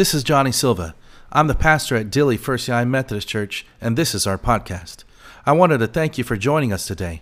This 0.00 0.14
is 0.14 0.24
Johnny 0.24 0.50
Silva. 0.50 0.94
I'm 1.30 1.46
the 1.46 1.54
pastor 1.54 1.94
at 1.94 2.08
Dilley 2.08 2.38
First 2.38 2.68
United 2.68 2.88
Methodist 2.88 3.28
Church, 3.28 3.66
and 3.82 3.98
this 3.98 4.14
is 4.14 4.26
our 4.26 4.38
podcast. 4.38 5.04
I 5.44 5.52
wanted 5.52 5.76
to 5.76 5.86
thank 5.86 6.16
you 6.16 6.24
for 6.24 6.38
joining 6.38 6.72
us 6.72 6.86
today. 6.86 7.20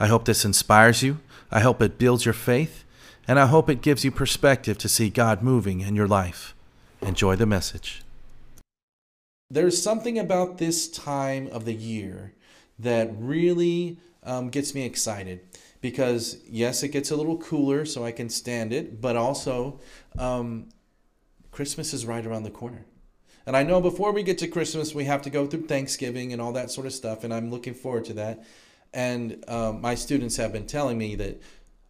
I 0.00 0.08
hope 0.08 0.24
this 0.24 0.44
inspires 0.44 1.04
you, 1.04 1.20
I 1.52 1.60
hope 1.60 1.80
it 1.80 1.98
builds 1.98 2.24
your 2.24 2.34
faith, 2.34 2.82
and 3.28 3.38
I 3.38 3.46
hope 3.46 3.70
it 3.70 3.80
gives 3.80 4.04
you 4.04 4.10
perspective 4.10 4.76
to 4.78 4.88
see 4.88 5.08
God 5.08 5.40
moving 5.40 5.82
in 5.82 5.94
your 5.94 6.08
life. 6.08 6.52
Enjoy 7.00 7.36
the 7.36 7.46
message. 7.46 8.02
There's 9.48 9.80
something 9.80 10.18
about 10.18 10.58
this 10.58 10.88
time 10.88 11.46
of 11.52 11.64
the 11.64 11.74
year 11.74 12.32
that 12.76 13.08
really 13.16 14.00
um, 14.24 14.48
gets 14.48 14.74
me 14.74 14.84
excited 14.84 15.42
because, 15.80 16.38
yes, 16.50 16.82
it 16.82 16.88
gets 16.88 17.12
a 17.12 17.16
little 17.16 17.38
cooler, 17.38 17.84
so 17.84 18.04
I 18.04 18.10
can 18.10 18.28
stand 18.30 18.72
it, 18.72 19.00
but 19.00 19.14
also 19.14 19.78
um, 20.18 20.70
Christmas 21.56 21.94
is 21.94 22.04
right 22.04 22.26
around 22.26 22.42
the 22.42 22.50
corner. 22.50 22.84
And 23.46 23.56
I 23.56 23.62
know 23.62 23.80
before 23.80 24.12
we 24.12 24.22
get 24.22 24.36
to 24.38 24.46
Christmas, 24.46 24.94
we 24.94 25.04
have 25.04 25.22
to 25.22 25.30
go 25.30 25.46
through 25.46 25.62
Thanksgiving 25.62 26.34
and 26.34 26.42
all 26.42 26.52
that 26.52 26.70
sort 26.70 26.86
of 26.86 26.92
stuff, 26.92 27.24
and 27.24 27.32
I'm 27.32 27.50
looking 27.50 27.72
forward 27.72 28.04
to 28.06 28.12
that. 28.12 28.44
And 28.92 29.42
um, 29.48 29.80
my 29.80 29.94
students 29.94 30.36
have 30.36 30.52
been 30.52 30.66
telling 30.66 30.98
me 30.98 31.14
that, 31.14 31.40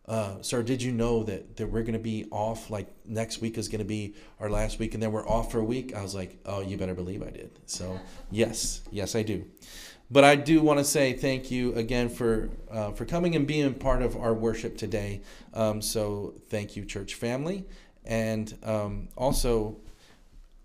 uh, 0.07 0.41
sir, 0.41 0.63
did 0.63 0.83
you 0.83 0.93
know 0.93 1.25
that, 1.25 1.57
that 1.57 1.67
we're 1.67 1.83
going 1.83 1.95
to 1.95 1.99
be 1.99 2.27
off? 2.31 2.71
Like 2.71 2.87
next 3.05 3.41
week 3.41 3.59
is 3.59 3.67
going 3.67 3.81
to 3.81 3.85
be 3.85 4.15
our 4.39 4.49
last 4.49 4.79
week, 4.79 4.95
and 4.95 5.03
then 5.03 5.11
we're 5.11 5.29
off 5.29 5.51
for 5.51 5.59
a 5.59 5.65
week. 5.65 5.97
I 5.97 6.03
was 6.03 6.15
like, 6.15 6.39
oh, 6.47 6.61
you 6.61 6.77
better 6.77 6.95
believe 6.95 7.25
I 7.25 7.31
did. 7.31 7.51
So, 7.67 7.99
yes, 8.31 8.83
yes, 8.93 9.17
I 9.17 9.25
do. 9.25 9.47
But 10.13 10.23
I 10.23 10.37
do 10.37 10.63
want 10.63 10.79
to 10.79 10.85
say 10.85 11.15
thank 11.15 11.51
you 11.51 11.75
again 11.75 12.09
for 12.09 12.51
uh, 12.71 12.93
for 12.93 13.05
coming 13.05 13.35
and 13.35 13.49
being 13.49 13.75
part 13.75 14.03
of 14.03 14.17
our 14.17 14.33
worship 14.33 14.79
today. 14.79 15.23
Um, 15.53 15.83
so, 15.83 16.35
thank 16.51 16.77
you, 16.77 16.85
church 16.85 17.15
family. 17.15 17.65
And 18.07 18.57
um, 18.63 19.09
also, 19.17 19.77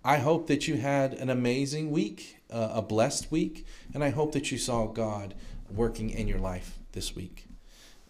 I 0.04 0.18
hope 0.18 0.48
that 0.48 0.68
you 0.68 0.78
had 0.78 1.14
an 1.14 1.30
amazing 1.30 1.92
week, 1.92 2.38
uh, 2.52 2.70
a 2.74 2.82
blessed 2.82 3.32
week, 3.32 3.66
and 3.94 4.04
I 4.04 4.10
hope 4.10 4.32
that 4.34 4.52
you 4.52 4.58
saw 4.58 4.86
God 4.88 5.34
working 5.70 6.10
in 6.10 6.28
your 6.28 6.40
life 6.40 6.80
this 6.92 7.16
week. 7.16 7.46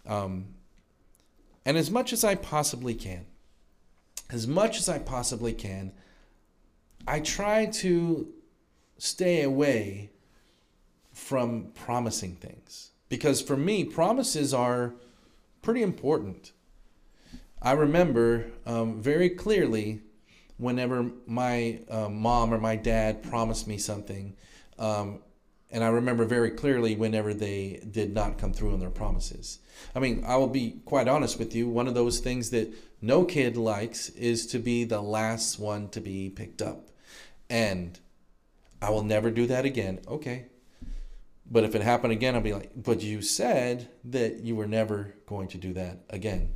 Um, 0.06 0.46
and 1.64 1.76
as 1.76 1.90
much 1.90 2.12
as 2.12 2.24
I 2.24 2.34
possibly 2.34 2.94
can, 2.94 3.26
as 4.30 4.46
much 4.46 4.78
as 4.78 4.88
I 4.88 4.98
possibly 4.98 5.52
can, 5.52 5.92
I 7.06 7.20
try 7.20 7.66
to 7.66 8.28
stay 8.98 9.42
away 9.42 10.10
from 11.12 11.72
promising 11.74 12.36
things. 12.36 12.90
Because 13.08 13.42
for 13.42 13.56
me, 13.56 13.84
promises 13.84 14.54
are 14.54 14.94
pretty 15.60 15.82
important. 15.82 16.52
I 17.64 17.72
remember 17.72 18.46
um, 18.66 19.00
very 19.00 19.30
clearly 19.30 20.00
whenever 20.56 21.10
my 21.26 21.80
uh, 21.88 22.08
mom 22.08 22.52
or 22.52 22.58
my 22.58 22.74
dad 22.74 23.22
promised 23.22 23.68
me 23.68 23.78
something. 23.78 24.36
Um, 24.80 25.20
and 25.70 25.84
I 25.84 25.88
remember 25.88 26.24
very 26.24 26.50
clearly 26.50 26.96
whenever 26.96 27.32
they 27.32 27.80
did 27.88 28.12
not 28.12 28.36
come 28.36 28.52
through 28.52 28.72
on 28.72 28.80
their 28.80 28.90
promises. 28.90 29.60
I 29.94 30.00
mean, 30.00 30.24
I 30.26 30.36
will 30.36 30.48
be 30.48 30.80
quite 30.84 31.06
honest 31.06 31.38
with 31.38 31.54
you. 31.54 31.68
One 31.68 31.86
of 31.86 31.94
those 31.94 32.18
things 32.18 32.50
that 32.50 32.74
no 33.00 33.24
kid 33.24 33.56
likes 33.56 34.08
is 34.10 34.46
to 34.48 34.58
be 34.58 34.82
the 34.84 35.00
last 35.00 35.60
one 35.60 35.88
to 35.90 36.00
be 36.00 36.30
picked 36.30 36.60
up. 36.60 36.88
And 37.48 37.98
I 38.82 38.90
will 38.90 39.04
never 39.04 39.30
do 39.30 39.46
that 39.46 39.64
again. 39.64 40.00
Okay. 40.08 40.46
But 41.48 41.64
if 41.64 41.74
it 41.76 41.82
happened 41.82 42.12
again, 42.12 42.34
I'll 42.34 42.40
be 42.40 42.54
like, 42.54 42.72
but 42.74 43.02
you 43.02 43.22
said 43.22 43.88
that 44.04 44.40
you 44.40 44.56
were 44.56 44.66
never 44.66 45.14
going 45.26 45.48
to 45.48 45.58
do 45.58 45.72
that 45.74 46.00
again. 46.10 46.54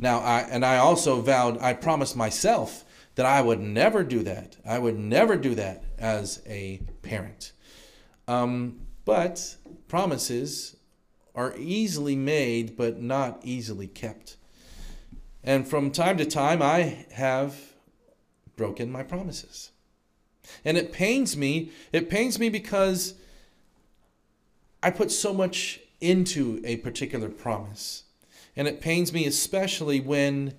Now, 0.00 0.20
I 0.20 0.40
and 0.40 0.64
I 0.64 0.78
also 0.78 1.20
vowed, 1.20 1.58
I 1.58 1.74
promised 1.74 2.16
myself 2.16 2.84
that 3.16 3.26
I 3.26 3.42
would 3.42 3.60
never 3.60 4.02
do 4.02 4.22
that. 4.22 4.56
I 4.64 4.78
would 4.78 4.98
never 4.98 5.36
do 5.36 5.54
that 5.56 5.84
as 5.98 6.42
a 6.46 6.80
parent. 7.02 7.52
Um, 8.26 8.80
but 9.04 9.56
promises 9.88 10.76
are 11.34 11.54
easily 11.58 12.16
made, 12.16 12.76
but 12.76 13.02
not 13.02 13.40
easily 13.44 13.86
kept. 13.86 14.36
And 15.44 15.68
from 15.68 15.90
time 15.90 16.16
to 16.16 16.24
time, 16.24 16.62
I 16.62 17.06
have 17.12 17.74
broken 18.56 18.90
my 18.90 19.02
promises. 19.02 19.70
And 20.64 20.78
it 20.78 20.92
pains 20.92 21.36
me. 21.36 21.72
It 21.92 22.08
pains 22.08 22.38
me 22.38 22.48
because 22.48 23.14
I 24.82 24.90
put 24.90 25.10
so 25.10 25.34
much 25.34 25.80
into 26.00 26.62
a 26.64 26.78
particular 26.78 27.28
promise. 27.28 28.04
And 28.56 28.66
it 28.68 28.80
pains 28.80 29.12
me 29.12 29.26
especially 29.26 30.00
when 30.00 30.54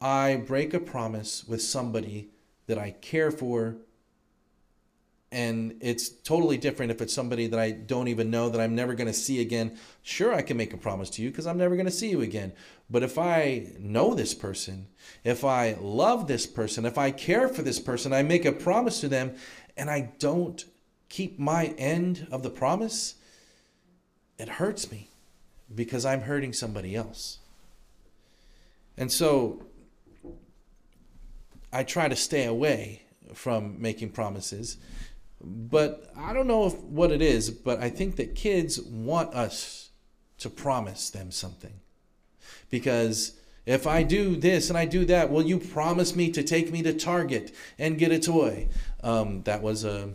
I 0.00 0.36
break 0.36 0.74
a 0.74 0.80
promise 0.80 1.44
with 1.46 1.62
somebody 1.62 2.28
that 2.66 2.78
I 2.78 2.92
care 2.92 3.30
for. 3.30 3.76
And 5.30 5.76
it's 5.80 6.08
totally 6.08 6.56
different 6.56 6.90
if 6.90 7.02
it's 7.02 7.12
somebody 7.12 7.46
that 7.48 7.60
I 7.60 7.72
don't 7.72 8.08
even 8.08 8.30
know 8.30 8.48
that 8.48 8.60
I'm 8.60 8.74
never 8.74 8.94
going 8.94 9.08
to 9.08 9.12
see 9.12 9.40
again. 9.40 9.76
Sure, 10.02 10.32
I 10.32 10.40
can 10.40 10.56
make 10.56 10.72
a 10.72 10.78
promise 10.78 11.10
to 11.10 11.22
you 11.22 11.30
because 11.30 11.46
I'm 11.46 11.58
never 11.58 11.76
going 11.76 11.86
to 11.86 11.92
see 11.92 12.08
you 12.08 12.22
again. 12.22 12.52
But 12.88 13.02
if 13.02 13.18
I 13.18 13.72
know 13.78 14.14
this 14.14 14.32
person, 14.32 14.86
if 15.24 15.44
I 15.44 15.76
love 15.80 16.28
this 16.28 16.46
person, 16.46 16.86
if 16.86 16.96
I 16.96 17.10
care 17.10 17.48
for 17.48 17.60
this 17.60 17.78
person, 17.78 18.12
I 18.14 18.22
make 18.22 18.46
a 18.46 18.52
promise 18.52 19.00
to 19.00 19.08
them 19.08 19.34
and 19.76 19.90
I 19.90 20.12
don't 20.18 20.64
keep 21.10 21.38
my 21.38 21.74
end 21.78 22.26
of 22.30 22.42
the 22.42 22.50
promise, 22.50 23.16
it 24.38 24.48
hurts 24.48 24.90
me 24.90 25.10
because 25.74 26.04
I'm 26.04 26.22
hurting 26.22 26.52
somebody 26.52 26.94
else. 26.94 27.38
And 28.96 29.12
so 29.12 29.62
I 31.72 31.84
try 31.84 32.08
to 32.08 32.16
stay 32.16 32.44
away 32.44 33.02
from 33.34 33.80
making 33.80 34.10
promises. 34.10 34.78
But 35.40 36.10
I 36.16 36.32
don't 36.32 36.46
know 36.46 36.66
if, 36.66 36.74
what 36.80 37.12
it 37.12 37.22
is, 37.22 37.50
but 37.50 37.80
I 37.80 37.90
think 37.90 38.16
that 38.16 38.34
kids 38.34 38.80
want 38.80 39.34
us 39.34 39.90
to 40.38 40.50
promise 40.50 41.10
them 41.10 41.30
something. 41.30 41.80
Because 42.70 43.38
if 43.66 43.86
I 43.86 44.02
do 44.02 44.36
this 44.36 44.70
and 44.70 44.78
I 44.78 44.86
do 44.86 45.04
that, 45.06 45.30
will 45.30 45.42
you 45.42 45.58
promise 45.58 46.16
me 46.16 46.30
to 46.32 46.42
take 46.42 46.72
me 46.72 46.82
to 46.82 46.92
Target 46.92 47.54
and 47.78 47.98
get 47.98 48.10
a 48.10 48.18
toy? 48.18 48.68
Um, 49.02 49.42
that 49.42 49.62
was 49.62 49.84
a, 49.84 50.10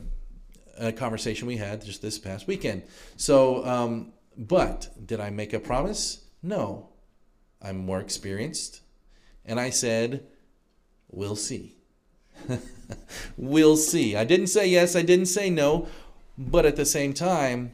a 0.77 0.91
conversation 0.91 1.47
we 1.47 1.57
had 1.57 1.85
just 1.85 2.01
this 2.01 2.17
past 2.17 2.47
weekend. 2.47 2.83
So, 3.15 3.65
um, 3.65 4.12
but 4.37 4.89
did 5.05 5.19
I 5.19 5.29
make 5.29 5.53
a 5.53 5.59
promise? 5.59 6.25
No. 6.41 6.89
I'm 7.61 7.77
more 7.77 7.99
experienced. 7.99 8.81
And 9.45 9.59
I 9.59 9.69
said, 9.69 10.25
we'll 11.09 11.35
see. 11.35 11.77
we'll 13.37 13.77
see. 13.77 14.15
I 14.15 14.23
didn't 14.23 14.47
say 14.47 14.67
yes, 14.67 14.95
I 14.95 15.01
didn't 15.01 15.27
say 15.27 15.49
no, 15.49 15.87
but 16.37 16.65
at 16.65 16.75
the 16.75 16.85
same 16.85 17.13
time, 17.13 17.73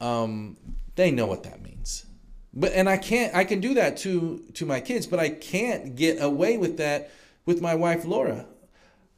um, 0.00 0.56
they 0.96 1.10
know 1.10 1.26
what 1.26 1.44
that 1.44 1.62
means. 1.62 2.06
But 2.52 2.72
and 2.72 2.88
I 2.88 2.96
can't 2.96 3.34
I 3.34 3.44
can 3.44 3.60
do 3.60 3.74
that 3.74 3.98
to 3.98 4.42
to 4.54 4.64
my 4.64 4.80
kids, 4.80 5.06
but 5.06 5.20
I 5.20 5.28
can't 5.28 5.94
get 5.94 6.22
away 6.22 6.56
with 6.56 6.78
that 6.78 7.10
with 7.44 7.60
my 7.60 7.74
wife 7.74 8.06
Laura. 8.06 8.46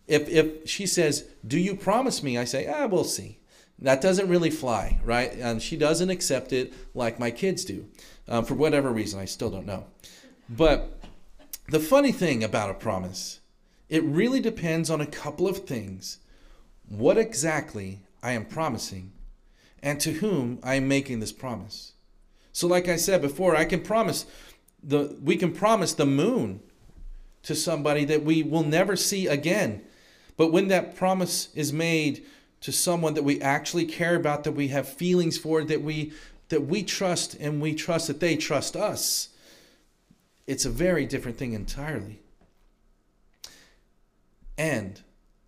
If 0.09 0.29
if 0.29 0.69
she 0.69 0.87
says, 0.87 1.25
"Do 1.47 1.59
you 1.59 1.77
promise 1.77 2.23
me?" 2.23 2.37
I 2.37 2.45
say, 2.45 2.67
"Ah, 2.67 2.87
we'll 2.87 3.05
see." 3.05 3.39
That 3.81 4.01
doesn't 4.01 4.29
really 4.29 4.51
fly, 4.51 5.01
right? 5.05 5.33
And 5.33 5.63
she 5.63 5.77
doesn't 5.77 6.11
accept 6.11 6.53
it 6.53 6.73
like 6.95 7.21
my 7.21 7.31
kids 7.31 7.65
do, 7.65 7.87
um, 8.27 8.45
for 8.45 8.55
whatever 8.55 8.91
reason. 8.91 9.21
I 9.21 9.25
still 9.25 9.51
don't 9.51 9.67
know. 9.67 9.87
But 10.49 10.99
the 11.69 11.81
funny 11.81 12.13
thing 12.13 12.43
about 12.43 12.71
a 12.71 12.75
promise, 12.75 13.41
it 13.89 14.03
really 14.03 14.41
depends 14.41 14.91
on 14.91 15.01
a 15.01 15.07
couple 15.07 15.47
of 15.47 15.59
things. 15.59 16.19
What 16.89 17.19
exactly 17.19 18.01
I 18.23 18.33
am 18.33 18.47
promising, 18.47 19.13
and 19.83 20.01
to 20.01 20.15
whom 20.15 20.59
I 20.63 20.75
am 20.75 20.89
making 20.89 21.21
this 21.21 21.33
promise. 21.33 21.93
So, 22.53 22.67
like 22.67 22.89
I 22.89 22.97
said 22.97 23.23
before, 23.23 23.55
I 23.55 23.65
can 23.65 23.81
promise 23.81 24.27
the 24.83 25.17
we 25.23 25.37
can 25.37 25.53
promise 25.53 25.93
the 25.93 26.07
moon 26.07 26.61
to 27.43 27.55
somebody 27.55 28.05
that 28.07 28.25
we 28.25 28.43
will 28.43 28.65
never 28.65 28.97
see 28.97 29.27
again. 29.27 29.83
But 30.37 30.53
when 30.53 30.69
that 30.69 30.97
promise 30.97 31.49
is 31.55 31.73
made 31.73 32.25
to 32.61 32.73
someone 32.73 33.15
that 33.15 33.25
we 33.25 33.41
actually 33.41 33.87
care 33.87 34.17
about, 34.17 34.45
that 34.45 34.53
we 34.53 34.69
have 34.69 34.89
feelings 34.89 35.39
for, 35.39 35.65
that 35.65 35.83
we 35.83 36.13
that 36.49 36.67
we 36.67 36.83
trust 36.83 37.35
and 37.35 37.61
we 37.61 37.75
trust 37.75 38.07
that 38.07 38.21
they 38.21 38.35
trust 38.35 38.75
us, 38.75 39.29
it's 40.47 40.65
a 40.65 40.71
very 40.71 41.05
different 41.05 41.37
thing 41.37 41.53
entirely. 41.53 42.21
And 44.57 45.01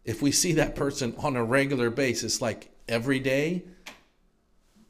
if 0.05 0.21
we 0.21 0.31
see 0.31 0.53
that 0.53 0.77
person 0.77 1.15
on 1.19 1.37
a 1.37 1.45
regular 1.45 1.89
basis, 1.89 2.43
like 2.43 2.71
every 2.87 3.19
day, 3.19 3.65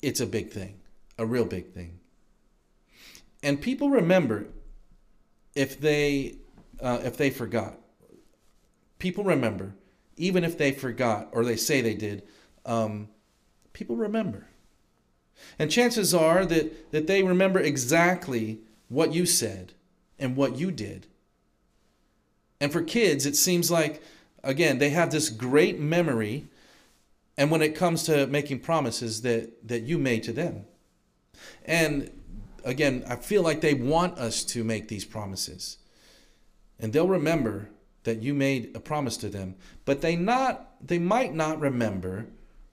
it's 0.02 0.20
a 0.20 0.26
big 0.26 0.50
thing, 0.50 0.80
a 1.16 1.24
real 1.24 1.44
big 1.44 1.72
thing. 1.72 2.00
And 3.42 3.60
people 3.60 3.88
remember 3.88 4.46
if 5.54 5.80
they 5.80 6.36
uh, 6.80 7.00
if 7.04 7.16
they 7.16 7.30
forgot. 7.30 7.78
People 8.98 9.24
remember 9.24 9.74
even 10.20 10.44
if 10.44 10.56
they 10.56 10.72
forgot 10.72 11.28
or 11.32 11.44
they 11.44 11.56
say 11.56 11.80
they 11.80 11.94
did, 11.94 12.22
um, 12.64 13.08
people 13.72 13.96
remember. 13.96 14.46
And 15.58 15.70
chances 15.70 16.14
are 16.14 16.44
that, 16.46 16.92
that 16.92 17.06
they 17.06 17.22
remember 17.22 17.58
exactly 17.58 18.60
what 18.88 19.12
you 19.12 19.26
said 19.26 19.72
and 20.18 20.36
what 20.36 20.56
you 20.56 20.70
did. 20.70 21.06
And 22.60 22.70
for 22.70 22.82
kids, 22.82 23.24
it 23.24 23.36
seems 23.36 23.70
like 23.70 24.02
again, 24.42 24.78
they 24.78 24.90
have 24.90 25.10
this 25.10 25.28
great 25.28 25.78
memory, 25.78 26.46
and 27.36 27.50
when 27.50 27.62
it 27.62 27.74
comes 27.74 28.02
to 28.04 28.26
making 28.26 28.60
promises 28.60 29.22
that, 29.22 29.66
that 29.68 29.82
you 29.82 29.98
made 29.98 30.22
to 30.24 30.32
them. 30.32 30.64
And 31.64 32.10
again, 32.64 33.04
I 33.08 33.16
feel 33.16 33.42
like 33.42 33.60
they 33.60 33.74
want 33.74 34.18
us 34.18 34.44
to 34.44 34.64
make 34.64 34.88
these 34.88 35.04
promises. 35.04 35.78
And 36.78 36.92
they'll 36.92 37.08
remember 37.08 37.70
that 38.04 38.22
you 38.22 38.34
made 38.34 38.74
a 38.74 38.80
promise 38.80 39.16
to 39.18 39.28
them, 39.28 39.54
but 39.84 40.00
they 40.00 40.16
not 40.16 40.86
they 40.86 40.98
might 40.98 41.34
not 41.34 41.60
remember 41.60 42.26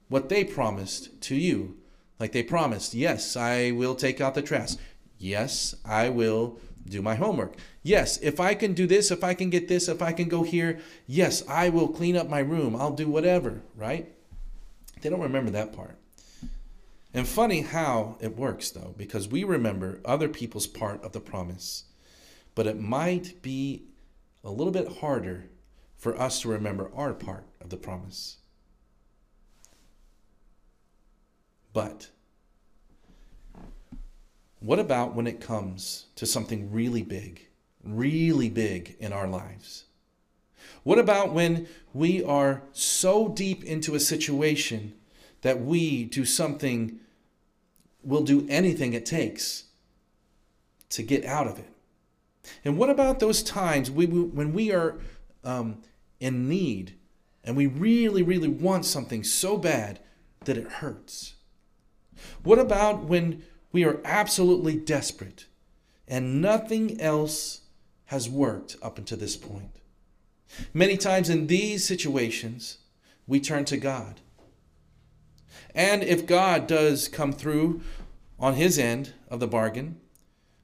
what 0.08 0.28
they 0.28 0.44
promised 0.44 1.20
to 1.22 1.34
you. 1.34 1.76
Like 2.18 2.32
they 2.32 2.42
promised, 2.42 2.94
yes, 2.94 3.36
I 3.36 3.70
will 3.70 3.94
take 3.94 4.20
out 4.20 4.34
the 4.34 4.42
trash. 4.42 4.74
Yes, 5.18 5.74
I 5.84 6.08
will 6.08 6.58
do 6.88 7.02
my 7.02 7.14
homework. 7.14 7.56
Yes, 7.82 8.18
if 8.18 8.40
I 8.40 8.54
can 8.54 8.72
do 8.72 8.86
this, 8.86 9.10
if 9.10 9.22
I 9.22 9.34
can 9.34 9.50
get 9.50 9.68
this, 9.68 9.88
if 9.88 10.02
I 10.02 10.12
can 10.12 10.28
go 10.28 10.42
here, 10.42 10.80
yes, 11.06 11.42
I 11.48 11.68
will 11.68 11.88
clean 11.88 12.16
up 12.16 12.28
my 12.28 12.40
room. 12.40 12.74
I'll 12.74 12.92
do 12.92 13.08
whatever, 13.08 13.62
right? 13.76 14.12
They 15.00 15.10
don't 15.10 15.20
remember 15.20 15.50
that 15.52 15.72
part. 15.72 15.96
And 17.14 17.26
funny 17.26 17.62
how 17.62 18.16
it 18.20 18.36
works, 18.36 18.70
though, 18.70 18.94
because 18.96 19.28
we 19.28 19.44
remember 19.44 20.00
other 20.04 20.28
people's 20.28 20.66
part 20.66 21.02
of 21.02 21.12
the 21.12 21.20
promise, 21.20 21.84
but 22.54 22.66
it 22.66 22.78
might 22.78 23.40
be 23.42 23.84
a 24.44 24.50
little 24.50 24.72
bit 24.72 24.98
harder 24.98 25.50
for 25.96 26.18
us 26.20 26.40
to 26.42 26.48
remember 26.48 26.90
our 26.94 27.12
part 27.12 27.44
of 27.60 27.70
the 27.70 27.76
promise. 27.76 28.36
But 31.72 32.08
what 34.60 34.78
about 34.78 35.14
when 35.14 35.26
it 35.26 35.40
comes 35.40 36.06
to 36.16 36.26
something 36.26 36.72
really 36.72 37.02
big, 37.02 37.48
really 37.84 38.48
big 38.48 38.96
in 38.98 39.12
our 39.12 39.28
lives? 39.28 39.84
What 40.82 40.98
about 40.98 41.32
when 41.32 41.68
we 41.92 42.22
are 42.22 42.62
so 42.72 43.28
deep 43.28 43.64
into 43.64 43.94
a 43.94 44.00
situation 44.00 44.94
that 45.42 45.60
we 45.60 46.04
do 46.04 46.24
something, 46.24 46.98
will 48.02 48.24
do 48.24 48.46
anything 48.48 48.92
it 48.92 49.06
takes 49.06 49.64
to 50.90 51.02
get 51.02 51.24
out 51.24 51.46
of 51.46 51.58
it? 51.58 51.70
And 52.64 52.76
what 52.76 52.90
about 52.90 53.20
those 53.20 53.42
times 53.42 53.90
we, 53.90 54.06
when 54.06 54.52
we 54.52 54.72
are 54.72 54.98
um, 55.44 55.82
in 56.20 56.48
need 56.48 56.94
and 57.44 57.56
we 57.56 57.66
really, 57.66 58.22
really 58.22 58.48
want 58.48 58.84
something 58.84 59.24
so 59.24 59.56
bad 59.56 60.00
that 60.44 60.56
it 60.56 60.72
hurts? 60.72 61.34
What 62.42 62.58
about 62.58 63.04
when 63.04 63.42
we 63.72 63.84
are 63.84 64.00
absolutely 64.04 64.76
desperate 64.76 65.46
and 66.06 66.40
nothing 66.40 67.00
else 67.00 67.62
has 68.06 68.28
worked 68.28 68.76
up 68.82 68.98
until 68.98 69.18
this 69.18 69.36
point? 69.36 69.70
Many 70.72 70.96
times 70.96 71.28
in 71.28 71.46
these 71.46 71.86
situations, 71.86 72.78
we 73.26 73.40
turn 73.40 73.64
to 73.66 73.76
God. 73.76 74.20
And 75.74 76.02
if 76.02 76.26
God 76.26 76.66
does 76.66 77.08
come 77.08 77.32
through 77.32 77.82
on 78.38 78.54
his 78.54 78.78
end 78.78 79.12
of 79.28 79.40
the 79.40 79.46
bargain, 79.46 80.00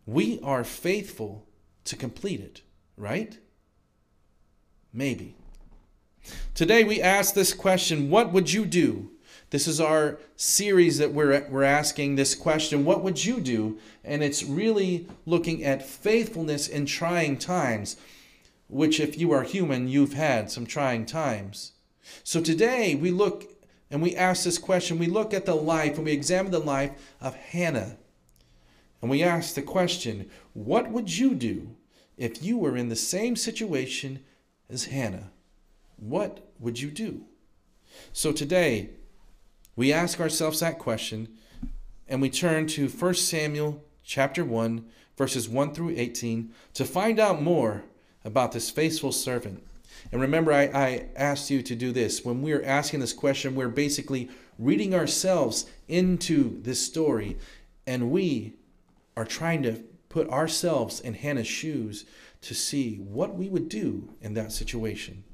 we 0.06 0.40
are 0.42 0.64
faithful 0.64 1.46
to 1.84 1.96
complete 1.96 2.40
it, 2.40 2.62
right? 2.96 3.38
Maybe. 4.92 5.36
Today 6.54 6.84
we 6.84 7.00
ask 7.02 7.34
this 7.34 7.52
question 7.52 8.10
What 8.10 8.32
would 8.32 8.52
you 8.52 8.64
do? 8.64 9.10
This 9.50 9.68
is 9.68 9.80
our 9.80 10.18
series 10.36 10.98
that 10.98 11.12
we're, 11.12 11.46
we're 11.48 11.62
asking 11.62 12.16
this 12.16 12.34
question 12.34 12.84
What 12.84 13.02
would 13.02 13.24
you 13.24 13.40
do? 13.40 13.78
And 14.02 14.22
it's 14.22 14.42
really 14.42 15.08
looking 15.26 15.64
at 15.64 15.86
faithfulness 15.86 16.66
in 16.68 16.86
trying 16.86 17.38
times, 17.38 17.96
which, 18.68 19.00
if 19.00 19.18
you 19.18 19.32
are 19.32 19.42
human, 19.42 19.88
you've 19.88 20.14
had 20.14 20.50
some 20.50 20.66
trying 20.66 21.06
times. 21.06 21.72
So 22.22 22.40
today 22.40 22.94
we 22.94 23.10
look 23.10 23.44
and 23.90 24.02
we 24.02 24.16
ask 24.16 24.44
this 24.44 24.58
question. 24.58 24.98
We 24.98 25.06
look 25.06 25.32
at 25.34 25.46
the 25.46 25.54
life 25.54 25.96
and 25.96 26.04
we 26.04 26.12
examine 26.12 26.50
the 26.50 26.58
life 26.58 26.92
of 27.20 27.34
Hannah. 27.36 27.96
And 29.04 29.10
we 29.10 29.22
ask 29.22 29.54
the 29.54 29.60
question 29.60 30.30
what 30.54 30.90
would 30.90 31.18
you 31.18 31.34
do 31.34 31.76
if 32.16 32.42
you 32.42 32.56
were 32.56 32.74
in 32.74 32.88
the 32.88 32.96
same 32.96 33.36
situation 33.36 34.24
as 34.70 34.86
Hannah? 34.86 35.30
What 35.96 36.48
would 36.58 36.80
you 36.80 36.90
do? 36.90 37.26
So 38.14 38.32
today, 38.32 38.88
we 39.76 39.92
ask 39.92 40.20
ourselves 40.20 40.60
that 40.60 40.78
question 40.78 41.28
and 42.08 42.22
we 42.22 42.30
turn 42.30 42.66
to 42.68 42.88
1 42.88 43.14
Samuel 43.16 43.84
chapter 44.02 44.42
1 44.42 44.86
verses 45.18 45.50
1 45.50 45.74
through 45.74 45.92
18 45.94 46.54
to 46.72 46.86
find 46.86 47.20
out 47.20 47.42
more 47.42 47.84
about 48.24 48.52
this 48.52 48.70
faithful 48.70 49.12
servant. 49.12 49.62
And 50.12 50.20
remember, 50.22 50.50
I, 50.50 50.62
I 50.62 51.08
asked 51.14 51.50
you 51.50 51.60
to 51.60 51.74
do 51.74 51.92
this. 51.92 52.24
When 52.24 52.40
we're 52.40 52.64
asking 52.64 53.00
this 53.00 53.12
question, 53.12 53.54
we're 53.54 53.68
basically 53.68 54.30
reading 54.58 54.94
ourselves 54.94 55.66
into 55.88 56.62
this 56.62 56.80
story 56.80 57.36
and 57.86 58.10
we 58.10 58.54
are 59.16 59.24
trying 59.24 59.62
to 59.62 59.84
put 60.08 60.28
ourselves 60.30 61.00
in 61.00 61.14
Hannah's 61.14 61.46
shoes 61.46 62.04
to 62.40 62.54
see 62.54 62.96
what 62.96 63.34
we 63.34 63.48
would 63.48 63.68
do 63.68 64.14
in 64.20 64.34
that 64.34 64.52
situation. 64.52 65.24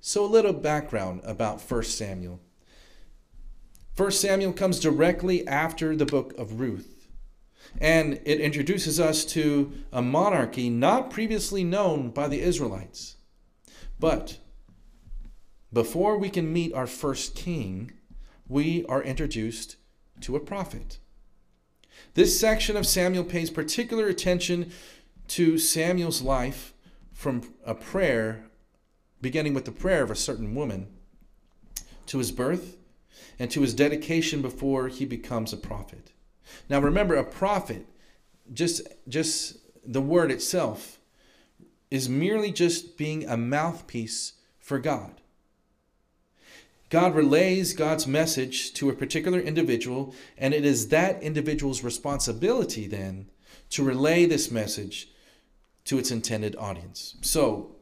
So, 0.00 0.22
a 0.24 0.26
little 0.26 0.52
background 0.52 1.22
about 1.24 1.62
1 1.62 1.82
Samuel. 1.84 2.40
1 3.96 4.10
Samuel 4.10 4.52
comes 4.52 4.78
directly 4.78 5.46
after 5.46 5.96
the 5.96 6.04
book 6.04 6.36
of 6.36 6.60
Ruth, 6.60 7.08
and 7.80 8.20
it 8.24 8.40
introduces 8.40 9.00
us 9.00 9.24
to 9.26 9.72
a 9.92 10.02
monarchy 10.02 10.68
not 10.68 11.10
previously 11.10 11.64
known 11.64 12.10
by 12.10 12.28
the 12.28 12.42
Israelites. 12.42 13.16
But 13.98 14.38
before 15.72 16.18
we 16.18 16.28
can 16.28 16.52
meet 16.52 16.74
our 16.74 16.86
first 16.86 17.34
king, 17.34 17.92
we 18.48 18.84
are 18.86 19.02
introduced 19.02 19.76
to 20.20 20.36
a 20.36 20.40
prophet. 20.40 20.98
This 22.14 22.38
section 22.38 22.76
of 22.76 22.86
Samuel 22.86 23.24
pays 23.24 23.50
particular 23.50 24.06
attention 24.06 24.72
to 25.28 25.58
Samuel's 25.58 26.22
life 26.22 26.74
from 27.12 27.54
a 27.64 27.74
prayer, 27.74 28.46
beginning 29.20 29.54
with 29.54 29.64
the 29.64 29.72
prayer 29.72 30.02
of 30.02 30.10
a 30.10 30.16
certain 30.16 30.54
woman, 30.54 30.88
to 32.06 32.18
his 32.18 32.32
birth, 32.32 32.76
and 33.38 33.50
to 33.50 33.62
his 33.62 33.74
dedication 33.74 34.42
before 34.42 34.88
he 34.88 35.04
becomes 35.04 35.52
a 35.52 35.56
prophet. 35.56 36.12
Now 36.68 36.80
remember, 36.80 37.16
a 37.16 37.24
prophet, 37.24 37.86
just, 38.52 38.82
just 39.08 39.58
the 39.84 40.02
word 40.02 40.30
itself, 40.30 40.98
is 41.90 42.08
merely 42.08 42.52
just 42.52 42.96
being 42.98 43.24
a 43.24 43.36
mouthpiece 43.36 44.34
for 44.58 44.78
God. 44.78 45.20
God 46.94 47.16
relays 47.16 47.72
God's 47.72 48.06
message 48.06 48.72
to 48.74 48.88
a 48.88 48.94
particular 48.94 49.40
individual, 49.40 50.14
and 50.38 50.54
it 50.54 50.64
is 50.64 50.90
that 50.90 51.20
individual's 51.24 51.82
responsibility 51.82 52.86
then 52.86 53.32
to 53.70 53.82
relay 53.82 54.26
this 54.26 54.48
message 54.52 55.08
to 55.86 55.98
its 55.98 56.12
intended 56.12 56.54
audience. 56.54 57.16
So, 57.20 57.74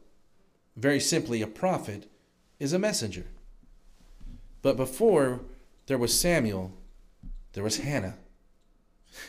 very 0.75 0.99
simply, 0.99 1.43
a 1.43 1.47
prophet 1.47 2.09
is 2.59 2.73
a 2.73 2.79
messenger. 2.79 3.27
But 4.63 4.77
before 4.77 5.41
there 5.85 5.99
was 5.99 6.19
Samuel, 6.19 6.73
there 7.51 7.63
was 7.63 7.77
Hannah. 7.77 8.17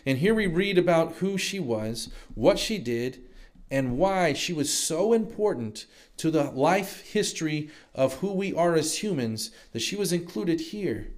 And 0.07 0.17
here 0.17 0.35
we 0.35 0.47
read 0.47 0.79
about 0.79 1.17
who 1.17 1.37
she 1.37 1.61
was, 1.61 2.11
what 2.35 2.59
she 2.59 2.79
did, 2.79 3.23
and 3.75 3.99
why 3.99 4.33
she 4.33 4.53
was 4.53 4.73
so 4.73 5.13
important 5.13 5.87
to 6.17 6.31
the 6.31 6.45
life 6.45 7.01
history 7.11 7.69
of 7.93 8.15
who 8.19 8.33
we 8.33 8.55
are 8.55 8.77
as 8.77 9.03
humans 9.03 9.51
that 9.73 9.81
she 9.81 9.97
was 9.97 10.13
included 10.13 10.61
here 10.61 11.09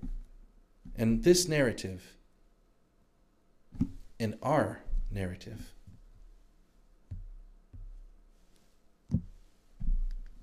in 0.96 1.20
this 1.20 1.46
narrative, 1.46 2.14
in 4.18 4.38
our 4.42 4.80
narrative. 5.10 5.74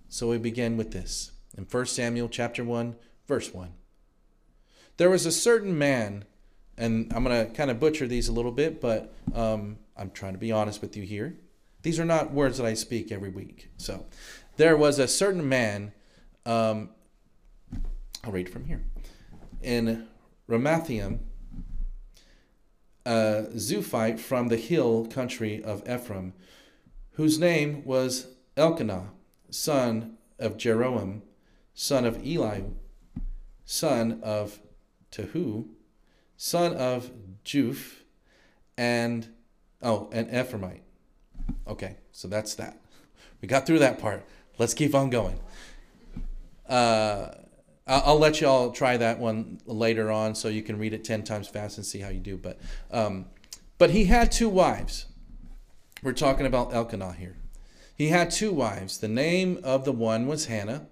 So 0.07 0.29
we 0.29 0.37
begin 0.37 0.77
with 0.77 0.91
this 0.91 1.31
in 1.57 1.63
1 1.63 1.85
Samuel 1.87 2.29
chapter 2.29 2.63
1 2.63 2.95
verse 3.27 3.51
1. 3.51 3.73
There 4.97 5.09
was 5.09 5.25
a 5.25 5.31
certain 5.31 5.75
man 5.75 6.25
and 6.77 7.11
I'm 7.11 7.23
going 7.23 7.47
to 7.47 7.51
kind 7.51 7.71
of 7.71 7.79
butcher 7.79 8.05
these 8.05 8.27
a 8.27 8.33
little 8.33 8.51
bit, 8.51 8.79
but 8.79 9.15
um, 9.33 9.79
I'm 9.97 10.11
trying 10.11 10.33
to 10.33 10.39
be 10.39 10.51
honest 10.51 10.79
with 10.79 10.95
you 10.95 11.01
here. 11.01 11.39
These 11.83 11.99
are 11.99 12.05
not 12.05 12.31
words 12.31 12.57
that 12.57 12.65
I 12.65 12.73
speak 12.73 13.11
every 13.11 13.29
week. 13.29 13.69
So 13.77 14.05
there 14.55 14.75
was 14.75 14.99
a 14.99 15.07
certain 15.07 15.47
man, 15.47 15.91
um, 16.45 16.89
I'll 18.23 18.31
read 18.31 18.49
from 18.49 18.65
here, 18.65 18.83
in 19.61 20.07
Ramathaim, 20.49 21.19
a 23.05 23.47
Zuphite 23.55 24.19
from 24.19 24.47
the 24.47 24.57
hill 24.57 25.05
country 25.05 25.61
of 25.61 25.87
Ephraim, 25.87 26.33
whose 27.11 27.37
name 27.37 27.83
was 27.83 28.27
Elkanah, 28.55 29.11
son 29.49 30.17
of 30.39 30.55
Jeroham, 30.55 31.21
son 31.73 32.05
of 32.05 32.25
Eli, 32.25 32.61
son 33.65 34.21
of 34.23 34.61
Tehu, 35.11 35.67
son 36.37 36.73
of 36.75 37.11
Juf, 37.43 38.03
and 38.77 39.27
oh, 39.81 40.09
an 40.13 40.27
Ephraimite. 40.27 40.81
Okay, 41.67 41.97
so 42.11 42.27
that's 42.27 42.55
that. 42.55 42.79
We 43.41 43.47
got 43.47 43.65
through 43.65 43.79
that 43.79 43.99
part. 43.99 44.25
Let's 44.57 44.73
keep 44.73 44.95
on 44.95 45.09
going. 45.09 45.39
Uh, 46.67 47.31
I'll, 47.85 48.17
let 48.17 48.39
you 48.39 48.47
all 48.47 48.71
try 48.71 48.95
that 48.97 49.19
one 49.19 49.59
later 49.65 50.09
on 50.09 50.35
so 50.35 50.47
you 50.47 50.63
can 50.63 50.77
read 50.79 50.93
it 50.93 51.03
10 51.03 51.23
times 51.23 51.49
fast 51.49 51.77
and 51.77 51.85
see 51.85 51.99
how 51.99 52.09
you 52.09 52.19
do. 52.19 52.37
But, 52.37 52.59
um, 52.91 53.25
but 53.77 53.89
he 53.89 54.05
had 54.05 54.31
two 54.31 54.47
wives. 54.47 55.07
We're 56.01 56.13
talking 56.13 56.45
about 56.45 56.73
Elkanah 56.73 57.13
here. 57.13 57.35
He 57.95 58.07
had 58.07 58.31
two 58.31 58.51
wives. 58.51 58.97
The 58.97 59.07
name 59.07 59.59
of 59.63 59.85
the 59.85 59.91
one 59.91 60.27
was 60.27 60.45
Hannah, 60.45 60.87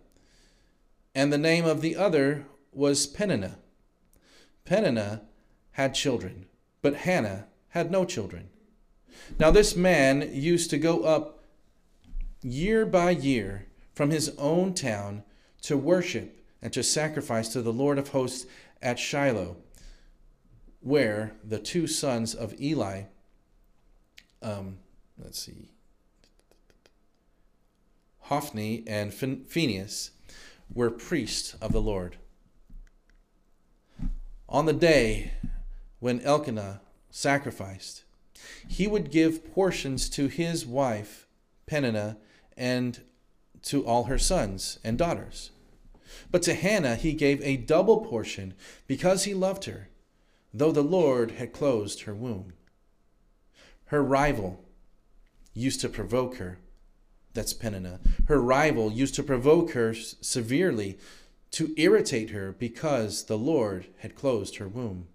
and 1.15 1.31
the 1.31 1.37
name 1.37 1.65
of 1.65 1.81
the 1.81 1.95
other 1.95 2.45
was 2.71 3.07
Peninnah. 3.07 3.57
Peninnah 4.65 5.23
had 5.71 5.95
children, 5.95 6.45
but 6.81 6.95
Hannah 6.95 7.47
had 7.69 7.91
no 7.91 8.05
children. 8.05 8.49
Now, 9.39 9.51
this 9.51 9.75
man 9.75 10.29
used 10.33 10.69
to 10.69 10.77
go 10.77 11.03
up 11.03 11.43
year 12.41 12.85
by 12.85 13.11
year 13.11 13.67
from 13.93 14.09
his 14.09 14.33
own 14.37 14.73
town 14.73 15.23
to 15.63 15.77
worship 15.77 16.43
and 16.61 16.71
to 16.73 16.83
sacrifice 16.83 17.49
to 17.49 17.61
the 17.61 17.73
Lord 17.73 17.97
of 17.97 18.09
hosts 18.09 18.45
at 18.81 18.99
Shiloh, 18.99 19.57
where 20.79 21.33
the 21.43 21.59
two 21.59 21.87
sons 21.87 22.33
of 22.33 22.59
Eli, 22.59 23.03
um, 24.41 24.79
let's 25.17 25.39
see, 25.39 25.69
Hophni 28.21 28.83
and 28.87 29.13
Phinehas, 29.13 30.11
were 30.73 30.89
priests 30.89 31.55
of 31.61 31.73
the 31.73 31.81
Lord. 31.81 32.17
On 34.47 34.65
the 34.65 34.73
day 34.73 35.33
when 35.99 36.21
Elkanah 36.21 36.81
sacrificed, 37.09 38.03
he 38.67 38.87
would 38.87 39.11
give 39.11 39.53
portions 39.53 40.09
to 40.09 40.27
his 40.27 40.65
wife 40.65 41.27
Peninnah 41.65 42.17
and 42.57 43.01
to 43.63 43.85
all 43.85 44.05
her 44.05 44.17
sons 44.17 44.79
and 44.83 44.97
daughters. 44.97 45.51
But 46.29 46.41
to 46.43 46.53
Hannah 46.53 46.95
he 46.95 47.13
gave 47.13 47.41
a 47.41 47.57
double 47.57 48.01
portion 48.01 48.53
because 48.87 49.23
he 49.23 49.33
loved 49.33 49.65
her, 49.65 49.89
though 50.53 50.71
the 50.71 50.83
Lord 50.83 51.31
had 51.31 51.53
closed 51.53 52.01
her 52.01 52.13
womb. 52.13 52.53
Her 53.85 54.03
rival 54.03 54.63
used 55.53 55.81
to 55.81 55.89
provoke 55.89 56.37
her. 56.37 56.59
That's 57.33 57.53
Peninnah. 57.53 57.99
Her 58.27 58.41
rival 58.41 58.91
used 58.91 59.15
to 59.15 59.23
provoke 59.23 59.71
her 59.71 59.93
severely 59.93 60.97
to 61.51 61.73
irritate 61.77 62.29
her 62.29 62.53
because 62.53 63.25
the 63.25 63.37
Lord 63.37 63.87
had 63.99 64.15
closed 64.15 64.57
her 64.57 64.67
womb. 64.67 65.07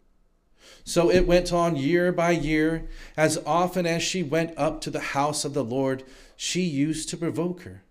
So 0.84 1.10
it 1.10 1.26
went 1.26 1.52
on 1.52 1.76
year 1.76 2.12
by 2.12 2.30
year. 2.30 2.88
As 3.16 3.38
often 3.44 3.86
as 3.86 4.02
she 4.02 4.22
went 4.22 4.56
up 4.56 4.80
to 4.82 4.90
the 4.90 5.00
house 5.00 5.44
of 5.44 5.54
the 5.54 5.64
Lord, 5.64 6.04
she 6.36 6.62
used 6.62 7.08
to 7.08 7.16
provoke 7.16 7.62
her. 7.62 7.82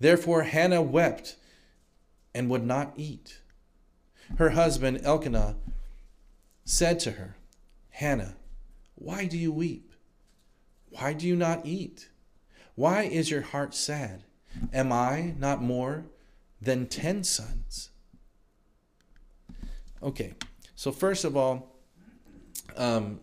Therefore 0.00 0.42
Hannah 0.42 0.82
wept 0.82 1.36
and 2.34 2.48
would 2.50 2.64
not 2.64 2.92
eat. 2.96 3.40
Her 4.36 4.50
husband 4.50 5.00
Elkanah 5.02 5.56
said 6.64 7.00
to 7.00 7.12
her, 7.12 7.36
Hannah, 7.90 8.36
why 8.94 9.24
do 9.26 9.38
you 9.38 9.50
weep? 9.50 9.92
Why 10.90 11.12
do 11.12 11.26
you 11.26 11.36
not 11.36 11.66
eat? 11.66 12.08
Why 12.74 13.02
is 13.02 13.30
your 13.30 13.42
heart 13.42 13.74
sad? 13.74 14.24
Am 14.72 14.92
I 14.92 15.34
not 15.38 15.62
more 15.62 16.06
than 16.60 16.86
ten 16.86 17.24
sons? 17.24 17.90
Okay, 20.02 20.34
so 20.74 20.92
first 20.92 21.24
of 21.24 21.36
all, 21.36 21.77
um, 22.78 23.20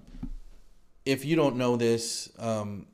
if 1.06 1.26
you 1.26 1.36
don't 1.36 1.56
know 1.56 1.78
this, 1.78 2.32
um, 2.40 2.88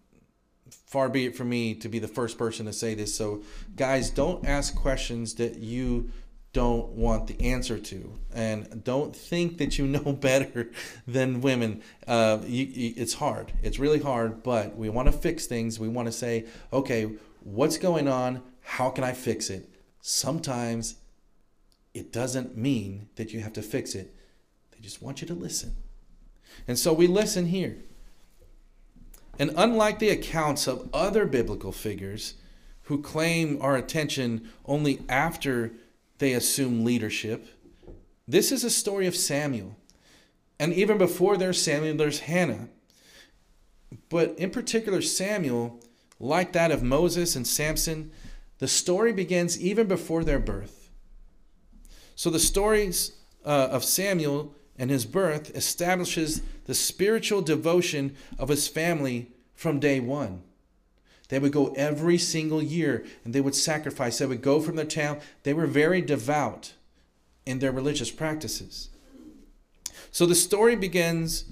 far 0.69 1.09
be 1.09 1.25
it 1.25 1.35
from 1.35 1.49
me 1.49 1.73
to 1.75 1.89
be 1.89 1.99
the 1.99 2.07
first 2.07 2.37
person 2.37 2.65
to 2.65 2.73
say 2.73 2.93
this. 2.93 3.15
So, 3.15 3.43
guys, 3.75 4.09
don't 4.09 4.45
ask 4.45 4.75
questions 4.75 5.35
that 5.35 5.57
you 5.57 6.11
don't 6.53 6.89
want 6.89 7.27
the 7.27 7.41
answer 7.41 7.79
to, 7.79 8.19
and 8.33 8.83
don't 8.83 9.15
think 9.15 9.57
that 9.57 9.77
you 9.77 9.87
know 9.87 10.13
better 10.13 10.69
than 11.07 11.41
women. 11.41 11.81
Uh, 12.07 12.39
you, 12.45 12.65
you, 12.65 12.93
it's 12.97 13.15
hard. 13.15 13.53
It's 13.63 13.79
really 13.79 13.99
hard, 13.99 14.43
but 14.43 14.75
we 14.75 14.89
want 14.89 15.07
to 15.07 15.13
fix 15.13 15.47
things. 15.47 15.79
We 15.79 15.87
want 15.87 16.07
to 16.07 16.11
say, 16.11 16.45
okay, 16.73 17.11
what's 17.43 17.77
going 17.77 18.07
on? 18.07 18.43
How 18.61 18.89
can 18.89 19.03
I 19.03 19.13
fix 19.13 19.49
it? 19.49 19.69
Sometimes 20.01 20.95
it 21.93 22.11
doesn't 22.11 22.57
mean 22.57 23.09
that 23.15 23.33
you 23.33 23.39
have 23.41 23.53
to 23.53 23.61
fix 23.61 23.95
it. 23.95 24.13
They 24.71 24.79
just 24.79 25.01
want 25.01 25.21
you 25.21 25.27
to 25.27 25.33
listen. 25.33 25.75
And 26.67 26.77
so 26.77 26.93
we 26.93 27.07
listen 27.07 27.47
here. 27.47 27.77
And 29.39 29.51
unlike 29.57 29.99
the 29.99 30.09
accounts 30.09 30.67
of 30.67 30.89
other 30.93 31.25
biblical 31.25 31.71
figures 31.71 32.35
who 32.83 33.01
claim 33.01 33.57
our 33.61 33.75
attention 33.75 34.49
only 34.65 35.01
after 35.09 35.71
they 36.19 36.33
assume 36.33 36.83
leadership, 36.83 37.47
this 38.27 38.51
is 38.51 38.63
a 38.63 38.69
story 38.69 39.07
of 39.07 39.15
Samuel. 39.15 39.77
And 40.59 40.73
even 40.73 40.97
before 40.97 41.37
there's 41.37 41.61
Samuel, 41.61 41.97
there's 41.97 42.19
Hannah. 42.19 42.69
But 44.09 44.37
in 44.37 44.51
particular, 44.51 45.01
Samuel, 45.01 45.79
like 46.19 46.53
that 46.53 46.71
of 46.71 46.83
Moses 46.83 47.35
and 47.35 47.47
Samson, 47.47 48.11
the 48.59 48.67
story 48.67 49.11
begins 49.11 49.59
even 49.59 49.87
before 49.87 50.23
their 50.23 50.39
birth. 50.39 50.91
So 52.15 52.29
the 52.29 52.37
stories 52.37 53.13
uh, 53.43 53.69
of 53.71 53.83
Samuel 53.83 54.53
and 54.81 54.89
his 54.89 55.05
birth 55.05 55.55
establishes 55.55 56.41
the 56.65 56.73
spiritual 56.73 57.43
devotion 57.43 58.15
of 58.39 58.49
his 58.49 58.67
family 58.67 59.27
from 59.53 59.79
day 59.79 59.99
one. 59.99 60.41
They 61.29 61.37
would 61.37 61.51
go 61.51 61.71
every 61.77 62.17
single 62.17 62.63
year 62.63 63.05
and 63.23 63.31
they 63.31 63.41
would 63.41 63.53
sacrifice. 63.53 64.17
They 64.17 64.25
would 64.25 64.41
go 64.41 64.59
from 64.59 64.77
their 64.77 64.85
town. 64.85 65.19
They 65.43 65.53
were 65.53 65.67
very 65.67 66.01
devout 66.01 66.73
in 67.45 67.59
their 67.59 67.71
religious 67.71 68.09
practices. 68.09 68.89
So 70.09 70.25
the 70.25 70.33
story 70.33 70.75
begins 70.75 71.45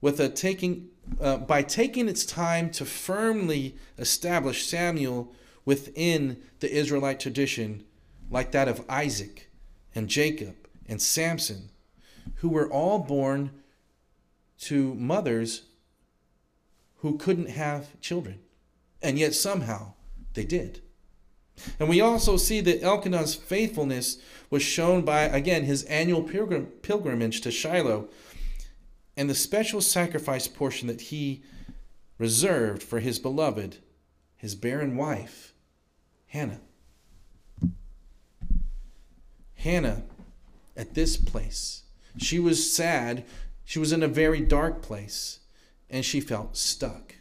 with 0.00 0.20
a 0.20 0.28
taking 0.28 0.90
uh, 1.20 1.38
by 1.38 1.62
taking 1.62 2.08
its 2.08 2.24
time 2.24 2.70
to 2.70 2.84
firmly 2.84 3.74
establish 3.98 4.66
Samuel 4.66 5.34
within 5.64 6.36
the 6.60 6.72
Israelite 6.72 7.18
tradition, 7.18 7.82
like 8.30 8.52
that 8.52 8.68
of 8.68 8.84
Isaac 8.88 9.50
and 9.96 10.06
Jacob 10.06 10.54
and 10.88 11.02
Samson 11.02 11.70
who 12.36 12.48
were 12.48 12.70
all 12.70 12.98
born 12.98 13.50
to 14.58 14.94
mothers 14.94 15.62
who 16.96 17.18
couldn't 17.18 17.50
have 17.50 18.00
children. 18.00 18.40
And 19.02 19.18
yet 19.18 19.34
somehow 19.34 19.94
they 20.34 20.44
did. 20.44 20.80
And 21.78 21.88
we 21.88 22.00
also 22.00 22.36
see 22.36 22.60
that 22.60 22.82
Elkanah's 22.82 23.34
faithfulness 23.34 24.18
was 24.50 24.62
shown 24.62 25.02
by, 25.02 25.22
again, 25.22 25.64
his 25.64 25.84
annual 25.84 26.22
pilgrim, 26.22 26.66
pilgrimage 26.82 27.40
to 27.42 27.50
Shiloh 27.50 28.08
and 29.16 29.30
the 29.30 29.34
special 29.34 29.80
sacrifice 29.80 30.46
portion 30.46 30.88
that 30.88 31.00
he 31.00 31.42
reserved 32.18 32.82
for 32.82 33.00
his 33.00 33.18
beloved, 33.18 33.78
his 34.36 34.54
barren 34.54 34.96
wife, 34.96 35.54
Hannah. 36.28 36.60
Hannah, 39.54 40.02
at 40.76 40.94
this 40.94 41.16
place, 41.16 41.84
she 42.18 42.38
was 42.38 42.72
sad. 42.72 43.24
She 43.64 43.78
was 43.78 43.92
in 43.92 44.02
a 44.02 44.08
very 44.08 44.40
dark 44.40 44.82
place 44.82 45.40
and 45.90 46.04
she 46.04 46.20
felt 46.20 46.56
stuck. 46.56 47.16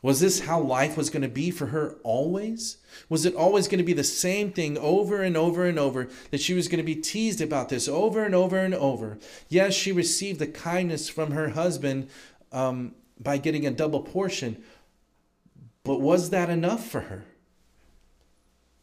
Was 0.00 0.20
this 0.20 0.40
how 0.40 0.60
life 0.60 0.96
was 0.96 1.10
going 1.10 1.22
to 1.22 1.28
be 1.28 1.50
for 1.50 1.66
her 1.66 1.96
always? 2.04 2.76
Was 3.08 3.26
it 3.26 3.34
always 3.34 3.66
going 3.66 3.78
to 3.78 3.84
be 3.84 3.92
the 3.92 4.04
same 4.04 4.52
thing 4.52 4.78
over 4.78 5.22
and 5.22 5.36
over 5.36 5.66
and 5.66 5.78
over? 5.78 6.08
That 6.30 6.40
she 6.40 6.54
was 6.54 6.68
going 6.68 6.78
to 6.78 6.84
be 6.84 6.94
teased 6.94 7.40
about 7.40 7.68
this 7.68 7.88
over 7.88 8.24
and 8.24 8.34
over 8.34 8.58
and 8.58 8.74
over? 8.74 9.18
Yes, 9.48 9.74
she 9.74 9.90
received 9.90 10.38
the 10.38 10.46
kindness 10.46 11.08
from 11.08 11.32
her 11.32 11.50
husband 11.50 12.10
um, 12.52 12.94
by 13.18 13.38
getting 13.38 13.66
a 13.66 13.72
double 13.72 14.00
portion, 14.00 14.62
but 15.82 16.00
was 16.00 16.30
that 16.30 16.48
enough 16.48 16.86
for 16.86 17.00
her? 17.02 17.24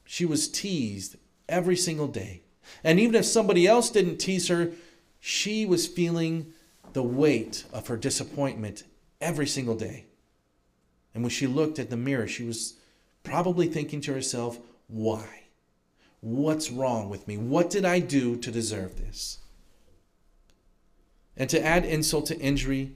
She 0.03 0.25
was 0.25 0.49
teased 0.49 1.15
every 1.47 1.77
single 1.77 2.07
day. 2.07 2.44
And 2.83 2.99
even 2.99 3.15
if 3.15 3.25
somebody 3.25 3.67
else 3.67 3.89
didn't 3.89 4.17
tease 4.17 4.47
her, 4.47 4.71
she 5.19 5.65
was 5.65 5.87
feeling 5.87 6.53
the 6.93 7.03
weight 7.03 7.65
of 7.73 7.87
her 7.87 7.97
disappointment 7.97 8.83
every 9.19 9.47
single 9.47 9.75
day. 9.75 10.05
And 11.13 11.23
when 11.23 11.31
she 11.31 11.47
looked 11.47 11.79
at 11.79 11.89
the 11.89 11.97
mirror, 11.97 12.27
she 12.27 12.43
was 12.43 12.75
probably 13.23 13.67
thinking 13.67 14.01
to 14.01 14.13
herself, 14.13 14.59
why? 14.87 15.43
What's 16.21 16.71
wrong 16.71 17.09
with 17.09 17.27
me? 17.27 17.37
What 17.37 17.69
did 17.69 17.85
I 17.85 17.99
do 17.99 18.35
to 18.37 18.51
deserve 18.51 18.97
this? 18.97 19.39
And 21.37 21.49
to 21.49 21.63
add 21.63 21.85
insult 21.85 22.27
to 22.27 22.39
injury, 22.39 22.95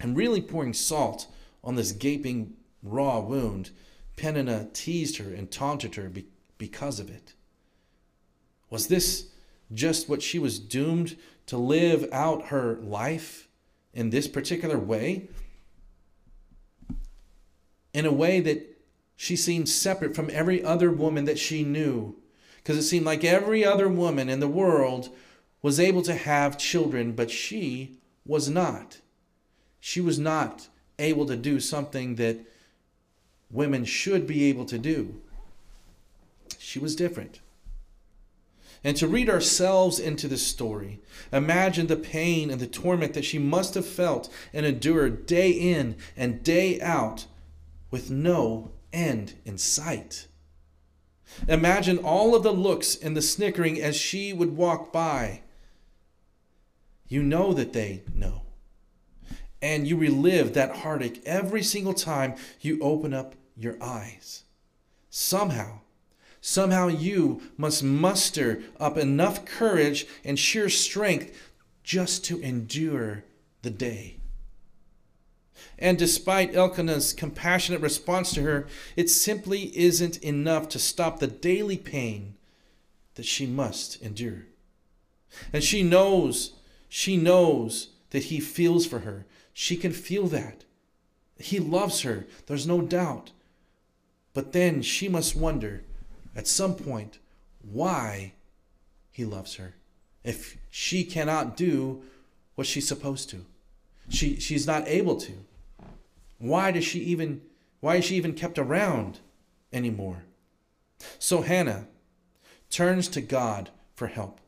and 0.00 0.16
really 0.16 0.40
pouring 0.40 0.72
salt 0.72 1.26
on 1.62 1.76
this 1.76 1.92
gaping, 1.92 2.54
raw 2.82 3.20
wound, 3.20 3.70
Peninnah 4.16 4.68
teased 4.72 5.18
her 5.18 5.32
and 5.32 5.50
taunted 5.50 5.94
her 5.94 6.10
because 6.58 6.98
of 6.98 7.10
it. 7.10 7.34
Was 8.70 8.86
this 8.86 9.26
just 9.72 10.08
what 10.08 10.22
she 10.22 10.38
was 10.38 10.58
doomed 10.58 11.16
to 11.46 11.56
live 11.56 12.08
out 12.12 12.46
her 12.46 12.76
life 12.76 13.48
in 13.92 14.10
this 14.10 14.28
particular 14.28 14.78
way? 14.78 15.28
in 17.92 18.06
a 18.06 18.12
way 18.12 18.40
that 18.40 18.66
she 19.16 19.36
seemed 19.36 19.68
separate 19.68 20.14
from 20.14 20.30
every 20.32 20.62
other 20.62 20.90
woman 20.90 21.24
that 21.24 21.38
she 21.38 21.64
knew. 21.64 22.16
Because 22.56 22.76
it 22.76 22.82
seemed 22.82 23.06
like 23.06 23.24
every 23.24 23.64
other 23.64 23.88
woman 23.88 24.28
in 24.28 24.40
the 24.40 24.48
world 24.48 25.10
was 25.62 25.80
able 25.80 26.02
to 26.02 26.14
have 26.14 26.58
children, 26.58 27.12
but 27.12 27.30
she 27.30 27.98
was 28.24 28.48
not. 28.48 29.00
She 29.80 30.00
was 30.00 30.18
not 30.18 30.68
able 30.98 31.26
to 31.26 31.36
do 31.36 31.60
something 31.60 32.16
that 32.16 32.38
women 33.50 33.84
should 33.84 34.26
be 34.26 34.44
able 34.44 34.64
to 34.66 34.78
do. 34.78 35.20
She 36.58 36.78
was 36.78 36.94
different. 36.94 37.40
And 38.82 38.96
to 38.96 39.06
read 39.06 39.28
ourselves 39.28 39.98
into 39.98 40.26
this 40.26 40.46
story, 40.46 41.00
imagine 41.32 41.86
the 41.86 41.96
pain 41.96 42.50
and 42.50 42.60
the 42.60 42.66
torment 42.66 43.12
that 43.14 43.24
she 43.24 43.38
must 43.38 43.74
have 43.74 43.86
felt 43.86 44.32
and 44.54 44.64
endured 44.64 45.26
day 45.26 45.50
in 45.50 45.96
and 46.16 46.42
day 46.42 46.80
out 46.80 47.26
with 47.90 48.10
no 48.10 48.72
end 48.92 49.34
in 49.44 49.58
sight. 49.58 50.28
Imagine 51.46 51.98
all 51.98 52.34
of 52.34 52.42
the 52.42 52.52
looks 52.52 52.96
and 52.96 53.16
the 53.16 53.22
snickering 53.22 53.80
as 53.80 53.96
she 53.96 54.32
would 54.32 54.56
walk 54.56 54.92
by. 54.92 55.42
You 57.08 57.22
know 57.22 57.52
that 57.52 57.72
they 57.72 58.02
know. 58.14 58.42
And 59.62 59.86
you 59.86 59.96
relive 59.96 60.54
that 60.54 60.78
heartache 60.78 61.22
every 61.26 61.62
single 61.62 61.92
time 61.92 62.34
you 62.60 62.78
open 62.80 63.12
up 63.12 63.34
your 63.56 63.76
eyes. 63.82 64.44
Somehow, 65.10 65.79
somehow 66.40 66.88
you 66.88 67.42
must 67.56 67.82
muster 67.82 68.62
up 68.78 68.96
enough 68.96 69.44
courage 69.44 70.06
and 70.24 70.38
sheer 70.38 70.68
strength 70.68 71.36
just 71.82 72.24
to 72.24 72.40
endure 72.40 73.24
the 73.62 73.70
day. 73.70 74.16
And 75.78 75.98
despite 75.98 76.54
Elkanah's 76.54 77.12
compassionate 77.12 77.80
response 77.80 78.32
to 78.34 78.42
her, 78.42 78.66
it 78.96 79.08
simply 79.08 79.76
isn't 79.76 80.18
enough 80.18 80.68
to 80.70 80.78
stop 80.78 81.18
the 81.18 81.26
daily 81.26 81.76
pain 81.76 82.34
that 83.14 83.24
she 83.24 83.46
must 83.46 84.00
endure. 84.02 84.46
And 85.52 85.62
she 85.62 85.82
knows, 85.82 86.54
she 86.88 87.16
knows 87.16 87.88
that 88.10 88.24
he 88.24 88.40
feels 88.40 88.86
for 88.86 89.00
her. 89.00 89.26
She 89.52 89.76
can 89.76 89.92
feel 89.92 90.26
that. 90.28 90.64
He 91.38 91.58
loves 91.58 92.02
her, 92.02 92.26
there's 92.46 92.66
no 92.66 92.82
doubt. 92.82 93.32
But 94.34 94.52
then 94.52 94.82
she 94.82 95.08
must 95.08 95.34
wonder 95.34 95.82
at 96.34 96.46
some 96.46 96.74
point 96.74 97.18
why 97.62 98.32
he 99.10 99.24
loves 99.24 99.56
her 99.56 99.74
if 100.24 100.56
she 100.70 101.04
cannot 101.04 101.56
do 101.56 102.02
what 102.54 102.66
she's 102.66 102.86
supposed 102.86 103.30
to. 103.30 103.44
She, 104.08 104.38
she's 104.38 104.66
not 104.66 104.86
able 104.86 105.16
to. 105.16 105.32
Why 106.38 106.70
does 106.70 106.84
she 106.84 107.00
even 107.00 107.42
why 107.80 107.96
is 107.96 108.04
she 108.04 108.16
even 108.16 108.34
kept 108.34 108.58
around 108.58 109.20
anymore? 109.72 110.24
So 111.18 111.40
Hannah 111.40 111.86
turns 112.68 113.08
to 113.08 113.20
God 113.20 113.70
for 113.94 114.08
help 114.08 114.40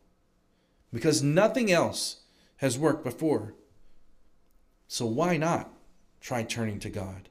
because 0.93 1.23
nothing 1.23 1.73
else 1.73 2.21
has 2.57 2.79
worked 2.79 3.05
before. 3.05 3.55
So 4.87 5.07
why 5.07 5.39
not 5.39 5.73
try 6.21 6.43
turning 6.43 6.79
to 6.81 6.91
God? 6.91 7.31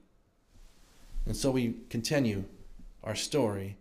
And 1.26 1.36
so 1.36 1.52
we 1.52 1.76
continue 1.90 2.46
our 3.04 3.16
story 3.16 3.78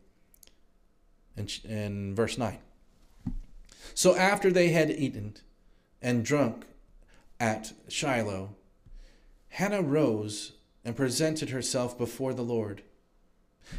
in, 1.41 1.71
in 1.71 2.15
verse 2.15 2.39
9. 2.39 2.59
So 3.95 4.15
after 4.15 4.51
they 4.51 4.69
had 4.69 4.91
eaten 4.91 5.37
and 6.01 6.25
drunk 6.25 6.67
at 7.39 7.73
Shiloh, 7.89 8.55
Hannah 9.51 9.83
rose 9.83 10.53
and 10.85 10.97
presented 10.97 11.51
herself 11.51 11.99
before 11.99 12.35
the 12.35 12.43
Lord. 12.43 12.83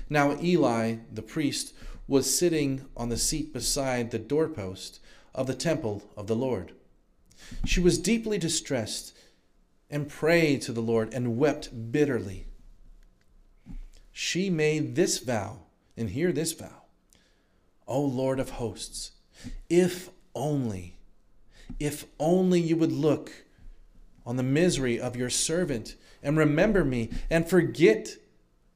Now 0.10 0.38
Eli, 0.42 0.98
the 1.12 1.22
priest, 1.22 1.74
was 2.08 2.38
sitting 2.38 2.86
on 2.98 3.10
the 3.10 3.18
seat 3.18 3.54
beside 3.54 4.12
the 4.12 4.20
doorpost 4.20 5.00
of 5.34 5.48
the 5.48 5.56
temple 5.56 6.04
of 6.18 6.28
the 6.28 6.36
Lord. 6.36 6.74
She 7.66 7.80
was 7.80 7.98
deeply 7.98 8.38
distressed 8.38 9.18
and 9.90 10.10
prayed 10.10 10.62
to 10.64 10.72
the 10.72 10.82
Lord 10.82 11.14
and 11.14 11.38
wept 11.38 11.92
bitterly. 11.92 12.48
She 14.12 14.50
made 14.50 14.96
this 14.96 15.20
vow, 15.20 15.60
and 15.98 16.10
hear 16.10 16.32
this 16.32 16.54
vow 16.54 16.81
O 17.92 18.00
Lord 18.00 18.40
of 18.40 18.52
hosts, 18.52 19.12
if 19.70 20.10
only, 20.34 20.96
if 21.78 22.06
only 22.20 22.62
you 22.62 22.78
would 22.78 22.94
look 22.94 23.32
on 24.26 24.38
the 24.38 24.44
misery 24.44 24.98
of 24.98 25.18
your 25.18 25.30
servant 25.30 25.98
and 26.24 26.38
remember 26.38 26.86
me 26.86 27.10
and 27.30 27.50
forget 27.50 28.16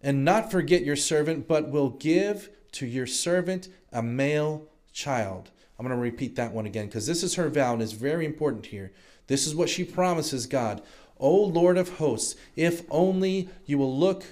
and 0.02 0.26
not 0.26 0.52
forget 0.52 0.84
your 0.84 0.98
servant, 0.98 1.48
but 1.48 1.72
will 1.72 1.92
give 1.92 2.50
to 2.74 2.86
your 2.86 3.08
servant 3.08 3.70
a 3.94 4.04
male 4.04 4.68
child. 4.92 5.50
I'm 5.80 5.88
going 5.88 5.98
to 5.98 6.02
repeat 6.02 6.36
that 6.36 6.52
one 6.52 6.66
again 6.66 6.88
because 6.88 7.08
this 7.08 7.24
is 7.24 7.36
her 7.36 7.50
vow 7.50 7.72
and 7.72 7.82
is 7.82 7.94
very 7.94 8.26
important 8.26 8.66
here. 8.66 8.92
This 9.28 9.48
is 9.48 9.56
what 9.56 9.70
she 9.70 9.86
promises 9.86 10.46
God. 10.46 10.82
O 11.20 11.34
Lord 11.34 11.78
of 11.78 11.98
hosts, 12.00 12.36
if 12.58 12.82
only 12.92 13.48
you 13.66 13.78
will 13.78 13.98
look 13.98 14.26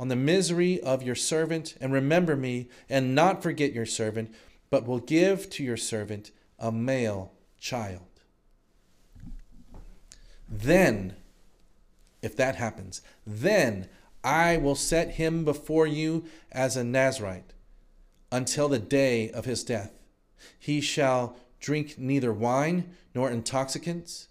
on 0.00 0.08
the 0.08 0.16
misery 0.16 0.80
of 0.80 1.02
your 1.02 1.14
servant 1.14 1.76
and 1.78 1.92
remember 1.92 2.34
me 2.34 2.70
and 2.88 3.14
not 3.14 3.42
forget 3.42 3.74
your 3.74 3.84
servant, 3.84 4.34
but 4.70 4.86
will 4.86 4.98
give 4.98 5.50
to 5.50 5.62
your 5.62 5.76
servant 5.76 6.30
a 6.58 6.72
male 6.72 7.34
child. 7.60 8.08
Then 10.48 11.16
if 12.22 12.34
that 12.36 12.56
happens, 12.56 13.02
then 13.26 13.88
I 14.24 14.56
will 14.56 14.74
set 14.74 15.12
him 15.12 15.44
before 15.44 15.86
you 15.86 16.24
as 16.50 16.78
a 16.78 16.84
Nazarite 16.84 17.52
until 18.32 18.70
the 18.70 18.78
day 18.78 19.30
of 19.30 19.44
his 19.44 19.62
death. 19.62 19.92
He 20.58 20.80
shall 20.80 21.36
drink 21.60 21.98
neither 21.98 22.32
wine 22.32 22.94
nor 23.14 23.30
intoxicants, 23.30 24.28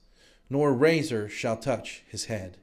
nor 0.49 0.73
razor 0.73 1.29
shall 1.29 1.57
touch 1.57 2.01
his 2.07 2.25
head. 2.25 2.57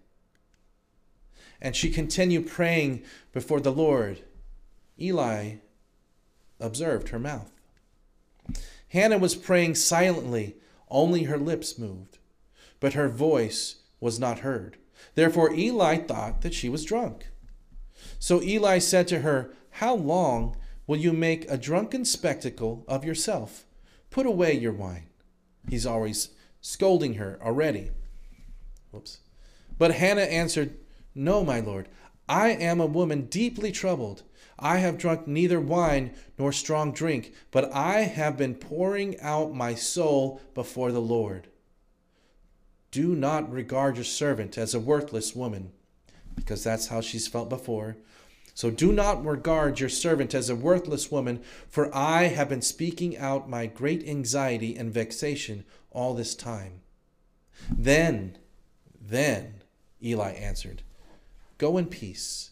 And 1.61 1.75
she 1.75 1.91
continued 1.91 2.47
praying 2.47 3.03
before 3.33 3.61
the 3.61 3.73
Lord. 3.73 4.23
Eli 5.01 5.57
observed 6.61 7.09
her 7.09 7.19
mouth. 7.19 7.51
Hannah 8.89 9.19
was 9.19 9.35
praying 9.35 9.75
silently, 9.75 10.57
only 10.89 11.25
her 11.25 11.39
lips 11.39 11.79
moved, 11.79 12.19
but 12.81 12.93
her 12.93 13.09
voice 13.09 13.77
was 14.01 14.19
not 14.19 14.41
heard. 14.41 14.77
Therefore 15.15 15.53
Eli 15.53 15.99
thought 15.99 16.43
that 16.43 16.55
she 16.55 16.69
was 16.69 16.85
drunk. 16.85 17.29
So 18.19 18.43
Eli 18.43 18.79
said 18.79 19.09
to 19.09 19.21
her, 19.21 19.51
How 19.71 19.95
long 19.95 20.57
will 20.87 20.97
you 20.97 21.13
make 21.13 21.51
a 21.51 21.59
drunken 21.59 22.05
spectacle 22.05 22.85
of 22.87 23.05
yourself? 23.05 23.65
Put 24.11 24.27
away 24.27 24.55
your 24.55 24.73
wine. 24.73 25.09
He's 25.69 25.87
always 25.87 26.31
scolding 26.61 27.15
her 27.15 27.39
already. 27.43 27.91
Whoops. 28.91 29.19
But 29.79 29.93
Hannah 29.93 30.23
answered, 30.23 30.79
No, 31.19 31.43
my 31.43 31.61
lord, 31.61 31.89
I 32.29 32.51
am 32.51 32.79
a 32.79 32.87
woman 32.87 33.23
deeply 33.23 33.73
troubled. 33.73 34.23
I 34.59 34.79
have 34.79 34.99
drunk 34.99 35.27
neither 35.27 35.59
wine 35.59 36.13
nor 36.39 36.53
strong 36.53 36.93
drink, 36.93 37.33
but 37.51 37.73
I 37.73 38.01
have 38.03 38.37
been 38.37 38.55
pouring 38.55 39.19
out 39.21 39.55
my 39.55 39.75
soul 39.75 40.43
before 40.53 40.93
the 40.93 41.01
Lord. 41.01 41.49
Do 42.91 43.15
not 43.15 43.51
regard 43.51 43.97
your 43.97 44.05
servant 44.05 44.59
as 44.59 44.75
a 44.75 44.81
worthless 44.81 45.35
woman, 45.35 45.73
because 46.35 46.63
that's 46.63 46.89
how 46.89 47.01
she's 47.01 47.27
felt 47.27 47.49
before. 47.49 47.97
So 48.53 48.71
do 48.71 48.93
not 48.93 49.25
regard 49.25 49.81
your 49.81 49.89
servant 49.89 50.35
as 50.35 50.51
a 50.51 50.57
worthless 50.57 51.11
woman, 51.11 51.43
for 51.69 51.95
I 51.95 52.25
have 52.25 52.51
been 52.51 52.63
speaking 52.63 53.17
out 53.17 53.49
my 53.49 53.65
great 53.65 54.07
anxiety 54.07 54.77
and 54.77 54.93
vexation 54.93 55.65
all 55.91 56.13
this 56.13 56.35
time. 56.35 56.81
Then, 57.71 58.37
then, 59.01 59.63
Eli 60.03 60.33
answered, 60.33 60.83
Go 61.59 61.79
in 61.79 61.87
peace. 61.87 62.51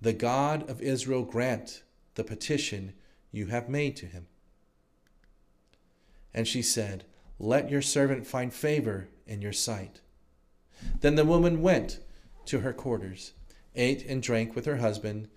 The 0.00 0.12
God 0.12 0.68
of 0.70 0.80
Israel 0.80 1.22
grant 1.22 1.82
the 2.14 2.24
petition 2.24 2.92
you 3.32 3.46
have 3.46 3.68
made 3.68 3.96
to 3.96 4.06
him. 4.06 4.26
And 6.32 6.46
she 6.46 6.62
said, 6.62 7.04
let 7.38 7.70
your 7.70 7.82
servant 7.82 8.26
find 8.26 8.52
favor 8.52 9.08
in 9.26 9.42
your 9.42 9.52
sight. 9.52 10.00
Then 11.00 11.14
the 11.14 11.24
woman 11.24 11.62
went 11.62 12.00
to 12.46 12.60
her 12.60 12.72
quarters, 12.72 13.32
ate 13.74 14.04
and 14.06 14.22
drank 14.22 14.54
with 14.54 14.66
her 14.66 14.78
husband, 14.78 15.28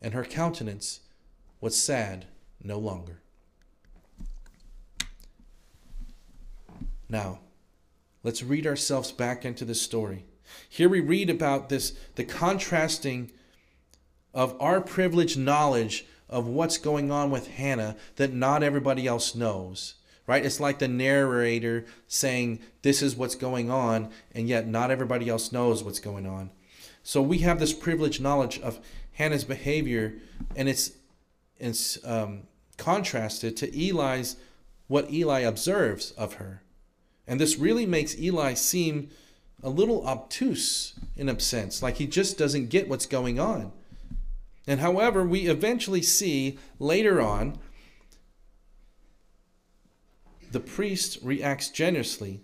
and 0.00 0.14
her 0.14 0.24
countenance 0.24 1.00
was 1.60 1.76
sad 1.76 2.26
no 2.62 2.78
longer. 2.78 3.20
Now, 7.08 7.40
let's 8.22 8.42
read 8.42 8.66
ourselves 8.66 9.12
back 9.12 9.44
into 9.44 9.64
the 9.64 9.74
story. 9.74 10.24
Here 10.68 10.88
we 10.88 11.00
read 11.00 11.30
about 11.30 11.68
this 11.68 11.92
the 12.14 12.24
contrasting 12.24 13.30
of 14.32 14.56
our 14.60 14.80
privileged 14.80 15.38
knowledge 15.38 16.06
of 16.28 16.46
what's 16.46 16.78
going 16.78 17.10
on 17.10 17.30
with 17.30 17.48
Hannah 17.48 17.96
that 18.16 18.32
not 18.32 18.62
everybody 18.62 19.06
else 19.06 19.34
knows 19.34 19.94
right? 20.26 20.44
It's 20.44 20.60
like 20.60 20.78
the 20.78 20.88
narrator 20.88 21.84
saying, 22.06 22.60
This 22.82 23.02
is 23.02 23.16
what's 23.16 23.34
going 23.34 23.70
on, 23.70 24.10
and 24.34 24.48
yet 24.48 24.66
not 24.66 24.90
everybody 24.90 25.28
else 25.28 25.52
knows 25.52 25.84
what's 25.84 26.00
going 26.00 26.26
on. 26.26 26.50
So 27.02 27.20
we 27.20 27.38
have 27.38 27.58
this 27.58 27.72
privileged 27.72 28.22
knowledge 28.22 28.58
of 28.60 28.80
Hannah's 29.12 29.44
behavior, 29.44 30.14
and 30.56 30.68
it's 30.68 30.92
it's 31.58 32.04
um, 32.04 32.42
contrasted 32.76 33.56
to 33.58 33.88
Eli's 33.88 34.36
what 34.88 35.10
Eli 35.12 35.40
observes 35.40 36.12
of 36.12 36.34
her, 36.34 36.62
and 37.26 37.40
this 37.40 37.58
really 37.58 37.86
makes 37.86 38.18
Eli 38.18 38.54
seem 38.54 39.10
a 39.64 39.70
little 39.70 40.06
obtuse 40.06 40.92
in 41.16 41.28
a 41.28 41.40
sense, 41.40 41.82
like 41.82 41.96
he 41.96 42.06
just 42.06 42.36
doesn't 42.38 42.68
get 42.68 42.88
what's 42.88 43.06
going 43.06 43.40
on. 43.40 43.72
And 44.66 44.80
however, 44.80 45.24
we 45.24 45.46
eventually 45.46 46.02
see 46.02 46.58
later 46.78 47.20
on 47.20 47.58
the 50.52 50.60
priest 50.60 51.18
reacts 51.22 51.68
generously 51.70 52.42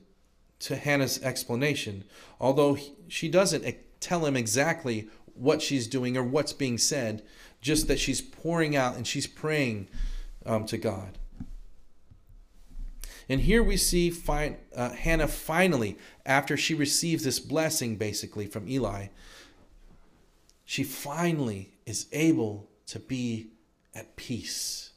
to 0.61 0.77
Hannah's 0.77 1.23
explanation, 1.23 2.05
although 2.41 2.77
she 3.07 3.29
doesn't 3.29 3.77
tell 4.01 4.27
him 4.27 4.37
exactly 4.37 5.09
what 5.35 5.63
she's 5.63 5.87
doing 5.87 6.17
or 6.17 6.25
what's 6.25 6.53
being 6.53 6.79
said, 6.79 7.23
just 7.61 7.87
that 7.89 8.01
she's 8.01 8.21
pouring 8.21 8.75
out 8.75 8.97
and 8.97 9.07
she's 9.07 9.27
praying 9.27 9.89
um, 10.45 10.65
to 10.67 10.79
God. 10.79 11.19
And 13.31 13.43
here 13.43 13.63
we 13.63 13.77
see 13.77 14.11
fi- 14.11 14.57
uh, 14.75 14.91
Hannah 14.91 15.29
finally, 15.29 15.97
after 16.27 16.57
she 16.57 16.75
receives 16.75 17.23
this 17.23 17.39
blessing 17.39 17.95
basically 17.95 18.47
from 18.47 18.69
Eli, 18.69 19.07
she 20.65 20.83
finally 20.83 21.75
is 21.87 22.09
able 22.11 22.69
to 22.87 22.99
be 22.99 23.53
at 23.95 24.17
peace, 24.17 24.91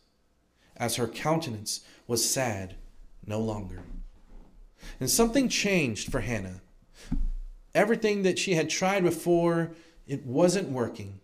as 0.75 0.95
her 0.95 1.07
countenance 1.07 1.81
was 2.07 2.27
sad 2.27 2.73
no 3.23 3.39
longer. 3.39 3.83
And 4.99 5.11
something 5.11 5.47
changed 5.47 6.11
for 6.11 6.21
Hannah. 6.21 6.61
Everything 7.75 8.23
that 8.23 8.39
she 8.39 8.55
had 8.55 8.67
tried 8.67 9.03
before, 9.03 9.75
it 10.07 10.25
wasn't 10.25 10.69
working. 10.69 11.19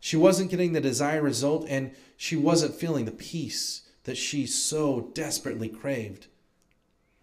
She 0.00 0.16
wasn't 0.16 0.50
getting 0.50 0.72
the 0.72 0.80
desired 0.80 1.24
result, 1.24 1.66
and 1.68 1.94
she 2.16 2.36
wasn't 2.36 2.74
feeling 2.74 3.04
the 3.04 3.12
peace 3.12 3.82
that 4.04 4.16
she 4.16 4.46
so 4.46 5.10
desperately 5.12 5.68
craved. 5.68 6.28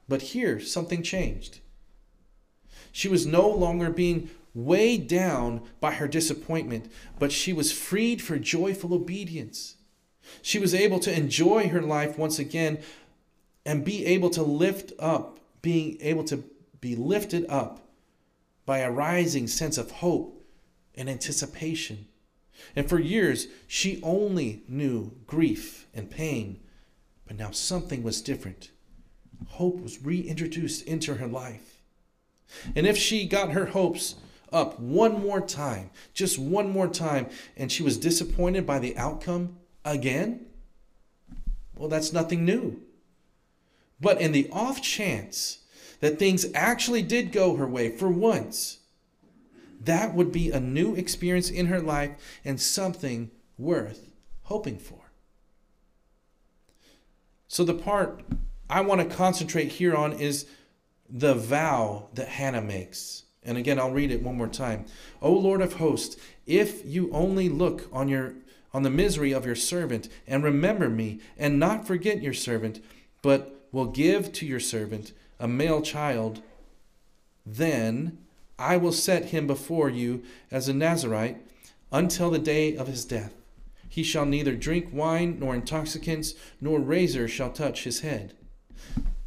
But 0.07 0.21
here, 0.21 0.59
something 0.59 1.01
changed. 1.03 1.59
She 2.91 3.07
was 3.07 3.25
no 3.25 3.49
longer 3.49 3.89
being 3.89 4.29
weighed 4.53 5.07
down 5.07 5.61
by 5.79 5.93
her 5.93 6.07
disappointment, 6.07 6.91
but 7.19 7.31
she 7.31 7.51
was 7.51 7.71
freed 7.71 8.21
for 8.21 8.39
joyful 8.39 8.93
obedience. 8.93 9.75
She 10.41 10.59
was 10.59 10.73
able 10.73 10.99
to 10.99 11.15
enjoy 11.15 11.69
her 11.69 11.81
life 11.81 12.17
once 12.17 12.39
again 12.39 12.79
and 13.65 13.83
be 13.83 14.05
able 14.05 14.29
to 14.31 14.43
lift 14.43 14.93
up, 14.99 15.39
being 15.61 15.97
able 16.01 16.23
to 16.25 16.43
be 16.79 16.95
lifted 16.95 17.45
up 17.49 17.89
by 18.65 18.79
a 18.79 18.91
rising 18.91 19.47
sense 19.47 19.77
of 19.77 19.91
hope 19.91 20.43
and 20.95 21.09
anticipation. 21.09 22.07
And 22.75 22.87
for 22.87 22.99
years, 22.99 23.47
she 23.67 23.99
only 24.01 24.63
knew 24.67 25.11
grief 25.27 25.87
and 25.93 26.09
pain, 26.09 26.61
but 27.27 27.37
now 27.37 27.51
something 27.51 28.03
was 28.03 28.21
different. 28.21 28.71
Hope 29.47 29.81
was 29.81 30.03
reintroduced 30.03 30.85
into 30.85 31.15
her 31.15 31.27
life. 31.27 31.81
And 32.75 32.85
if 32.85 32.97
she 32.97 33.27
got 33.27 33.51
her 33.51 33.65
hopes 33.65 34.15
up 34.51 34.79
one 34.79 35.21
more 35.21 35.41
time, 35.41 35.89
just 36.13 36.39
one 36.39 36.69
more 36.69 36.87
time, 36.87 37.27
and 37.57 37.71
she 37.71 37.83
was 37.83 37.97
disappointed 37.97 38.65
by 38.65 38.79
the 38.79 38.95
outcome 38.97 39.57
again, 39.83 40.45
well, 41.75 41.89
that's 41.89 42.13
nothing 42.13 42.45
new. 42.45 42.81
But 43.99 44.21
in 44.21 44.31
the 44.31 44.49
off 44.51 44.81
chance 44.81 45.59
that 45.99 46.19
things 46.19 46.45
actually 46.53 47.01
did 47.01 47.31
go 47.31 47.55
her 47.55 47.67
way 47.67 47.89
for 47.89 48.09
once, 48.09 48.79
that 49.81 50.13
would 50.13 50.31
be 50.31 50.51
a 50.51 50.59
new 50.59 50.95
experience 50.95 51.49
in 51.49 51.67
her 51.67 51.79
life 51.79 52.11
and 52.43 52.59
something 52.59 53.31
worth 53.57 54.11
hoping 54.43 54.77
for. 54.77 54.99
So, 57.47 57.63
the 57.63 57.73
part 57.73 58.21
I 58.69 58.81
want 58.81 59.01
to 59.01 59.15
concentrate 59.15 59.67
here 59.67 59.95
on 59.95 60.13
is 60.13 60.47
the 61.09 61.35
vow 61.35 62.09
that 62.13 62.27
Hannah 62.27 62.61
makes. 62.61 63.23
And 63.43 63.57
again, 63.57 63.79
I'll 63.79 63.91
read 63.91 64.11
it 64.11 64.23
one 64.23 64.37
more 64.37 64.47
time. 64.47 64.85
O 65.21 65.31
Lord 65.31 65.61
of 65.61 65.73
hosts, 65.73 66.17
if 66.47 66.83
you 66.85 67.11
only 67.11 67.47
look 67.47 67.87
on 67.93 68.07
your 68.07 68.33
on 68.73 68.83
the 68.83 68.89
misery 68.89 69.31
of 69.31 69.45
your 69.45 69.55
servant 69.55 70.09
and 70.27 70.43
remember 70.43 70.89
me 70.89 71.19
and 71.37 71.57
not 71.57 71.87
forget 71.87 72.21
your 72.21 72.33
servant, 72.33 72.83
but 73.21 73.67
will 73.71 73.85
give 73.85 74.33
to 74.33 74.45
your 74.45 74.59
servant 74.59 75.13
a 75.39 75.47
male 75.47 75.81
child, 75.81 76.41
then 77.45 78.17
I 78.59 78.75
will 78.75 78.91
set 78.91 79.25
him 79.25 79.47
before 79.47 79.89
you 79.89 80.23
as 80.51 80.67
a 80.67 80.73
Nazarite 80.73 81.37
until 81.89 82.29
the 82.29 82.39
day 82.39 82.75
of 82.75 82.87
his 82.87 83.05
death. 83.05 83.33
He 83.87 84.03
shall 84.03 84.25
neither 84.25 84.55
drink 84.55 84.89
wine 84.91 85.37
nor 85.39 85.55
intoxicants, 85.55 86.33
nor 86.59 86.79
razor 86.79 87.29
shall 87.29 87.51
touch 87.51 87.85
his 87.85 88.01
head. 88.01 88.33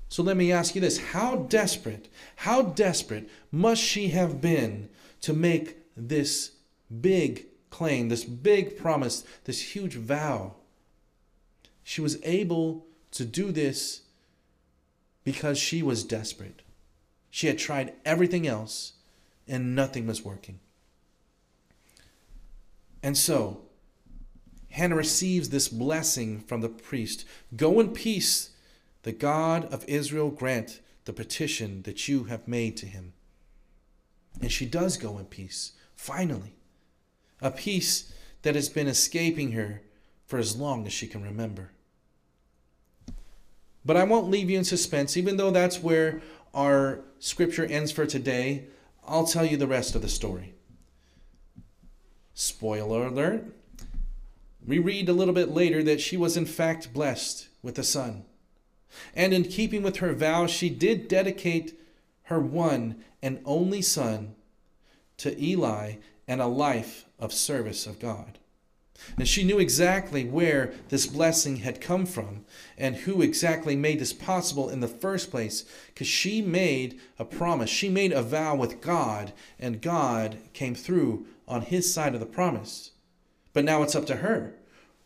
So 0.09 0.23
let 0.23 0.37
me 0.37 0.53
ask 0.53 0.75
you 0.75 0.81
this 0.81 0.99
how 0.99 1.37
desperate, 1.37 2.09
how 2.37 2.63
desperate 2.63 3.29
must 3.53 3.83
she 3.83 4.09
have 4.09 4.41
been 4.41 4.89
to 5.21 5.33
make 5.33 5.77
this 5.97 6.53
big 7.01 7.47
claim, 7.71 8.09
this 8.09 8.25
big 8.25 8.79
promise, 8.79 9.25
this 9.45 9.75
huge 9.75 9.95
vow? 9.95 10.55
She 11.83 12.01
was 12.01 12.19
able 12.25 12.87
to 13.13 13.25
do 13.25 13.53
this 13.53 14.03
because 15.25 15.59
she 15.59 15.83
was 15.83 16.05
desperate. 16.05 16.63
She 17.31 17.47
had 17.47 17.59
tried 17.59 17.93
everything 18.05 18.47
else 18.47 18.95
and 19.47 19.75
nothing 19.75 20.07
was 20.07 20.25
working. 20.25 20.61
And 23.03 23.17
so, 23.17 23.63
Hannah 24.71 24.97
receives 24.97 25.49
this 25.49 25.69
blessing 25.69 26.41
from 26.41 26.61
the 26.61 26.69
priest 26.69 27.25
Go 27.57 27.81
in 27.81 27.93
peace, 27.93 28.51
the 29.03 29.13
God 29.13 29.73
of 29.73 29.85
Israel 29.89 30.31
grant 30.31 30.81
the 31.05 31.13
petition 31.13 31.83
that 31.83 32.09
you 32.09 32.25
have 32.25 32.47
made 32.47 32.77
to 32.79 32.87
him. 32.87 33.13
And 34.41 34.53
she 34.53 34.67
does 34.67 34.97
go 34.97 35.19
in 35.19 35.25
peace, 35.27 35.73
finally. 35.97 36.57
A 37.41 37.51
peace 37.51 38.13
that 38.43 38.55
has 38.55 38.69
been 38.69 38.87
escaping 38.87 39.53
her 39.53 39.83
for 40.27 40.39
as 40.39 40.57
long 40.57 40.87
as 40.87 40.93
she 40.93 41.07
can 41.07 41.23
remember. 41.23 41.73
But 43.85 43.97
I 43.97 44.05
won't 44.05 44.31
leave 44.31 44.51
you 44.51 44.59
in 44.59 44.65
suspense, 44.65 45.17
even 45.17 45.39
though 45.39 45.51
that's 45.51 45.83
where 45.83 46.21
our 46.53 47.01
scripture 47.19 47.65
ends 47.65 47.91
for 47.91 48.05
today. 48.05 48.67
I'll 49.07 49.27
tell 49.27 49.47
you 49.47 49.57
the 49.57 49.67
rest 49.67 49.95
of 49.95 50.03
the 50.03 50.09
story. 50.09 50.55
Spoiler 52.35 53.07
alert. 53.07 53.45
We 54.67 54.79
read 54.79 55.09
a 55.09 55.15
little 55.15 55.33
bit 55.33 55.49
later 55.51 55.83
that 55.85 56.01
she 56.01 56.17
was 56.17 56.37
in 56.37 56.45
fact 56.45 56.93
blessed 56.93 57.49
with 57.63 57.79
a 57.79 57.85
son. 57.85 58.25
And 59.15 59.33
in 59.33 59.45
keeping 59.45 59.83
with 59.83 59.99
her 59.99 60.13
vow, 60.13 60.47
she 60.47 60.71
did 60.71 61.09
dedicate 61.09 61.79
her 62.25 62.41
one 62.41 63.03
and 63.23 63.41
only 63.45 63.83
son 63.83 64.35
to 65.19 65.43
Eli 65.43 65.95
and 66.27 66.41
a 66.41 66.47
life 66.47 67.07
of 67.19 67.33
service 67.33 67.87
of 67.87 67.99
God. 67.99 68.39
And 69.17 69.29
she 69.29 69.45
knew 69.45 69.59
exactly 69.59 70.25
where 70.25 70.73
this 70.89 71.07
blessing 71.07 71.59
had 71.59 71.81
come 71.81 72.05
from 72.05 72.45
and 72.77 72.97
who 72.97 73.23
exactly 73.23 73.77
made 73.77 74.01
this 74.01 74.13
possible 74.13 74.69
in 74.69 74.81
the 74.81 74.89
first 74.89 75.31
place 75.31 75.65
because 75.87 76.07
she 76.07 76.43
made 76.43 77.01
a 77.19 77.25
promise. 77.25 77.71
She 77.71 77.89
made 77.89 78.13
a 78.13 78.23
vow 78.23 78.57
with 78.57 78.81
God, 78.81 79.33
and 79.59 79.81
God 79.81 80.39
came 80.53 80.75
through 80.75 81.27
on 81.47 81.63
his 81.63 81.93
side 81.93 82.15
of 82.15 82.21
the 82.21 82.27
promise. 82.27 82.91
But 83.53 83.65
now 83.65 83.83
it's 83.83 83.95
up 83.95 84.07
to 84.07 84.17
her. 84.17 84.55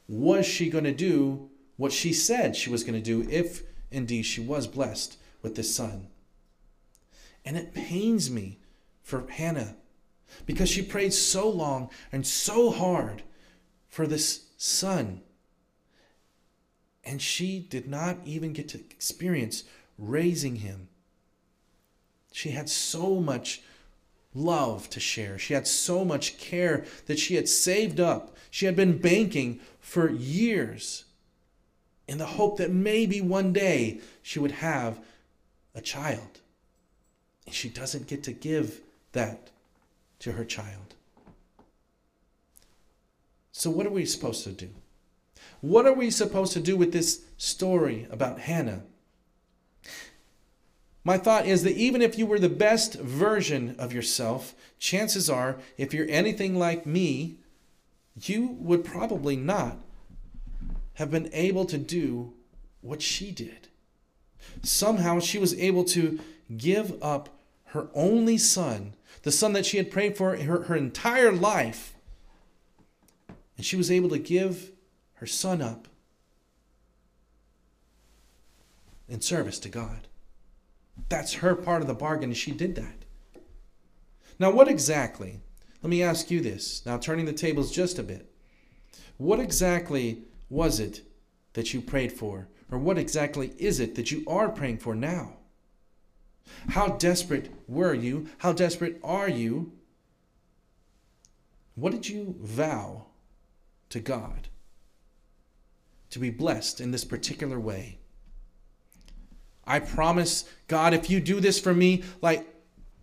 Was 0.08 0.46
she 0.46 0.70
going 0.70 0.84
to 0.84 0.92
do 0.92 1.50
what 1.76 1.92
she 1.92 2.12
said 2.12 2.56
she 2.56 2.70
was 2.70 2.84
going 2.84 3.00
to 3.00 3.00
do 3.00 3.28
if 3.30 3.62
indeed 3.92 4.22
she 4.22 4.40
was 4.40 4.66
blessed 4.66 5.18
with 5.42 5.54
this 5.54 5.74
son? 5.74 6.08
And 7.44 7.56
it 7.56 7.74
pains 7.74 8.30
me 8.30 8.58
for 9.02 9.26
Hannah 9.28 9.76
because 10.46 10.68
she 10.68 10.82
prayed 10.82 11.12
so 11.12 11.48
long 11.48 11.90
and 12.10 12.26
so 12.26 12.70
hard 12.70 13.22
for 13.88 14.06
this 14.06 14.46
son. 14.56 15.22
And 17.04 17.20
she 17.20 17.58
did 17.58 17.88
not 17.88 18.18
even 18.24 18.52
get 18.52 18.68
to 18.68 18.78
experience 18.78 19.64
raising 19.98 20.56
him. 20.56 20.88
She 22.32 22.50
had 22.50 22.68
so 22.68 23.20
much 23.20 23.62
love 24.34 24.88
to 24.90 25.00
share. 25.00 25.38
She 25.38 25.54
had 25.54 25.66
so 25.66 26.04
much 26.04 26.38
care 26.38 26.84
that 27.06 27.18
she 27.18 27.34
had 27.34 27.48
saved 27.48 28.00
up. 28.00 28.36
She 28.50 28.66
had 28.66 28.76
been 28.76 28.98
banking 28.98 29.60
for 29.80 30.10
years 30.10 31.04
in 32.12 32.18
the 32.18 32.26
hope 32.26 32.58
that 32.58 32.70
maybe 32.70 33.22
one 33.22 33.54
day 33.54 33.98
she 34.20 34.38
would 34.38 34.50
have 34.50 35.00
a 35.74 35.80
child. 35.80 36.40
And 37.46 37.54
she 37.54 37.70
doesn't 37.70 38.06
get 38.06 38.22
to 38.24 38.32
give 38.32 38.82
that 39.12 39.48
to 40.18 40.32
her 40.32 40.44
child. 40.44 40.94
So, 43.50 43.70
what 43.70 43.86
are 43.86 43.90
we 43.90 44.04
supposed 44.04 44.44
to 44.44 44.52
do? 44.52 44.68
What 45.62 45.86
are 45.86 45.94
we 45.94 46.10
supposed 46.10 46.52
to 46.52 46.60
do 46.60 46.76
with 46.76 46.92
this 46.92 47.22
story 47.38 48.06
about 48.10 48.40
Hannah? 48.40 48.82
My 51.04 51.16
thought 51.16 51.46
is 51.46 51.62
that 51.62 51.76
even 51.76 52.02
if 52.02 52.18
you 52.18 52.26
were 52.26 52.38
the 52.38 52.50
best 52.50 52.94
version 53.00 53.74
of 53.78 53.92
yourself, 53.94 54.54
chances 54.78 55.30
are, 55.30 55.58
if 55.78 55.94
you're 55.94 56.06
anything 56.10 56.58
like 56.58 56.84
me, 56.84 57.38
you 58.20 58.48
would 58.60 58.84
probably 58.84 59.34
not 59.34 59.78
have 60.94 61.10
been 61.10 61.30
able 61.32 61.64
to 61.66 61.78
do 61.78 62.32
what 62.80 63.00
she 63.02 63.30
did. 63.30 63.68
Somehow 64.62 65.20
she 65.20 65.38
was 65.38 65.58
able 65.58 65.84
to 65.84 66.20
give 66.56 67.00
up 67.02 67.28
her 67.66 67.88
only 67.94 68.36
son, 68.36 68.94
the 69.22 69.32
son 69.32 69.52
that 69.54 69.64
she 69.64 69.78
had 69.78 69.90
prayed 69.90 70.16
for 70.16 70.36
her, 70.36 70.62
her 70.64 70.76
entire 70.76 71.32
life, 71.32 71.94
and 73.56 73.64
she 73.64 73.76
was 73.76 73.90
able 73.90 74.10
to 74.10 74.18
give 74.18 74.70
her 75.14 75.26
son 75.26 75.62
up 75.62 75.88
in 79.08 79.20
service 79.20 79.58
to 79.60 79.68
God. 79.68 80.08
That's 81.08 81.34
her 81.34 81.54
part 81.54 81.82
of 81.82 81.88
the 81.88 81.94
bargain, 81.94 82.30
and 82.30 82.36
she 82.36 82.50
did 82.50 82.74
that. 82.76 83.04
Now, 84.38 84.50
what 84.50 84.68
exactly? 84.68 85.40
Let 85.82 85.90
me 85.90 86.02
ask 86.02 86.30
you 86.30 86.40
this. 86.40 86.84
Now, 86.84 86.98
turning 86.98 87.26
the 87.26 87.32
tables 87.32 87.70
just 87.70 87.98
a 87.98 88.02
bit. 88.02 88.30
What 89.16 89.40
exactly 89.40 90.22
was 90.52 90.78
it 90.78 91.00
that 91.54 91.72
you 91.72 91.80
prayed 91.80 92.12
for? 92.12 92.46
Or 92.70 92.78
what 92.78 92.98
exactly 92.98 93.54
is 93.58 93.80
it 93.80 93.94
that 93.94 94.10
you 94.10 94.22
are 94.26 94.50
praying 94.50 94.78
for 94.78 94.94
now? 94.94 95.36
How 96.68 96.88
desperate 96.88 97.50
were 97.66 97.94
you? 97.94 98.28
How 98.38 98.52
desperate 98.52 99.00
are 99.02 99.28
you? 99.28 99.72
What 101.74 101.92
did 101.92 102.08
you 102.08 102.36
vow 102.38 103.06
to 103.88 103.98
God 103.98 104.48
to 106.10 106.18
be 106.18 106.30
blessed 106.30 106.80
in 106.80 106.90
this 106.90 107.04
particular 107.04 107.58
way? 107.58 107.98
I 109.66 109.78
promise, 109.78 110.44
God, 110.68 110.92
if 110.92 111.08
you 111.08 111.20
do 111.20 111.40
this 111.40 111.58
for 111.58 111.72
me, 111.72 112.02
like 112.20 112.46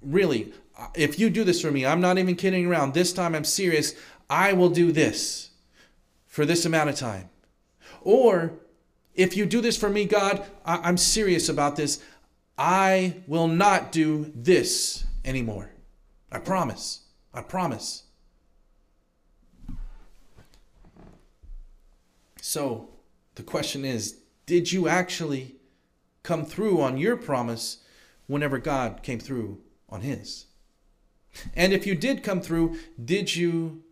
really, 0.04 0.54
if 0.94 1.18
you 1.18 1.30
do 1.32 1.44
this 1.44 1.62
for 1.62 1.72
me, 1.72 1.86
I'm 1.86 2.02
not 2.02 2.20
even 2.20 2.36
kidding 2.36 2.68
around. 2.68 2.94
This 2.94 3.12
time 3.12 3.34
I'm 3.34 3.44
serious. 3.44 3.96
I 4.30 4.54
will 4.54 4.70
do 4.70 4.92
this 4.92 5.50
for 6.28 6.46
this 6.46 6.66
amount 6.66 6.90
of 6.90 6.96
time. 6.96 7.29
Or 8.02 8.54
if 9.16 9.36
you 9.36 9.46
do 9.46 9.62
this 9.62 9.78
for 9.78 9.90
me, 9.90 10.06
God, 10.06 10.46
I- 10.66 10.88
am 10.88 10.98
serious 10.98 11.50
about 11.50 11.76
this. 11.76 12.00
I 12.58 13.22
will 13.28 13.48
not 13.48 13.92
do 13.92 14.32
this 14.36 15.06
anymore. 15.24 15.72
I 16.32 16.40
promise. 16.40 17.02
I 17.34 17.42
promise. 17.42 18.04
So 22.42 22.90
the 23.36 23.44
question 23.44 23.86
is 23.86 24.20
did 24.46 24.72
you 24.72 24.88
actually 24.88 25.56
come 26.24 26.46
through 26.46 26.82
on 26.82 26.98
your 26.98 27.16
promise 27.16 27.84
whenever 28.28 28.58
God 28.58 29.04
came 29.04 29.20
through 29.20 29.62
on 29.88 30.02
his? 30.02 30.46
And 31.56 31.74
if 31.74 31.86
you 31.86 31.96
did 31.96 32.24
come 32.24 32.42
through, 32.42 32.78
did 33.04 33.36
you 33.36 33.84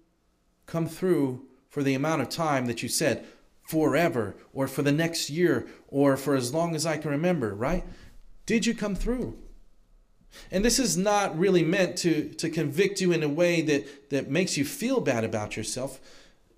come 0.65 0.87
through 0.87 1.45
for 1.69 1.83
the 1.83 1.93
amount 1.93 2.21
of 2.21 2.29
time 2.29 2.65
that 2.65 2.81
you 2.81 2.89
said, 2.89 3.25
forever, 3.67 4.35
or 4.53 4.67
for 4.67 4.81
the 4.81 4.91
next 4.93 5.29
year, 5.29 5.67
or 5.89 6.15
for 6.15 6.35
as 6.35 6.53
long 6.53 6.73
as 6.73 6.85
I 6.85 6.97
can 6.97 7.11
remember, 7.11 7.53
right? 7.53 7.83
Did 8.45 8.65
you 8.65 8.73
come 8.73 8.95
through? 8.95 9.37
And 10.51 10.63
this 10.63 10.79
is 10.79 10.95
not 10.95 11.37
really 11.37 11.63
meant 11.63 11.97
to, 11.97 12.29
to 12.35 12.49
convict 12.49 13.01
you 13.01 13.11
in 13.11 13.23
a 13.23 13.29
way 13.29 13.61
that, 13.63 14.09
that 14.09 14.29
makes 14.29 14.55
you 14.55 14.63
feel 14.63 15.01
bad 15.01 15.25
about 15.25 15.57
yourself. 15.57 15.99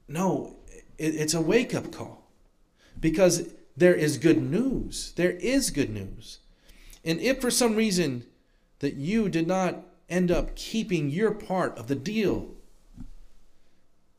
No, 0.08 0.58
it, 1.00 1.16
it's 1.16 1.34
a 1.34 1.42
wake 1.42 1.74
up 1.74 1.92
call 1.92 2.30
because 3.00 3.54
there 3.76 3.96
is 3.96 4.18
good 4.20 4.42
news. 4.42 5.14
There 5.16 5.32
is 5.32 5.72
good 5.72 5.90
news. 5.90 6.40
And 7.04 7.20
if 7.22 7.42
for 7.42 7.50
some 7.50 7.76
reason 7.76 8.26
that 8.80 8.96
you 8.96 9.30
did 9.30 9.48
not 9.48 9.84
end 10.10 10.30
up 10.30 10.56
keeping 10.56 11.10
your 11.10 11.32
part 11.32 11.76
of 11.78 11.88
the 11.88 11.96
deal, 11.96 12.50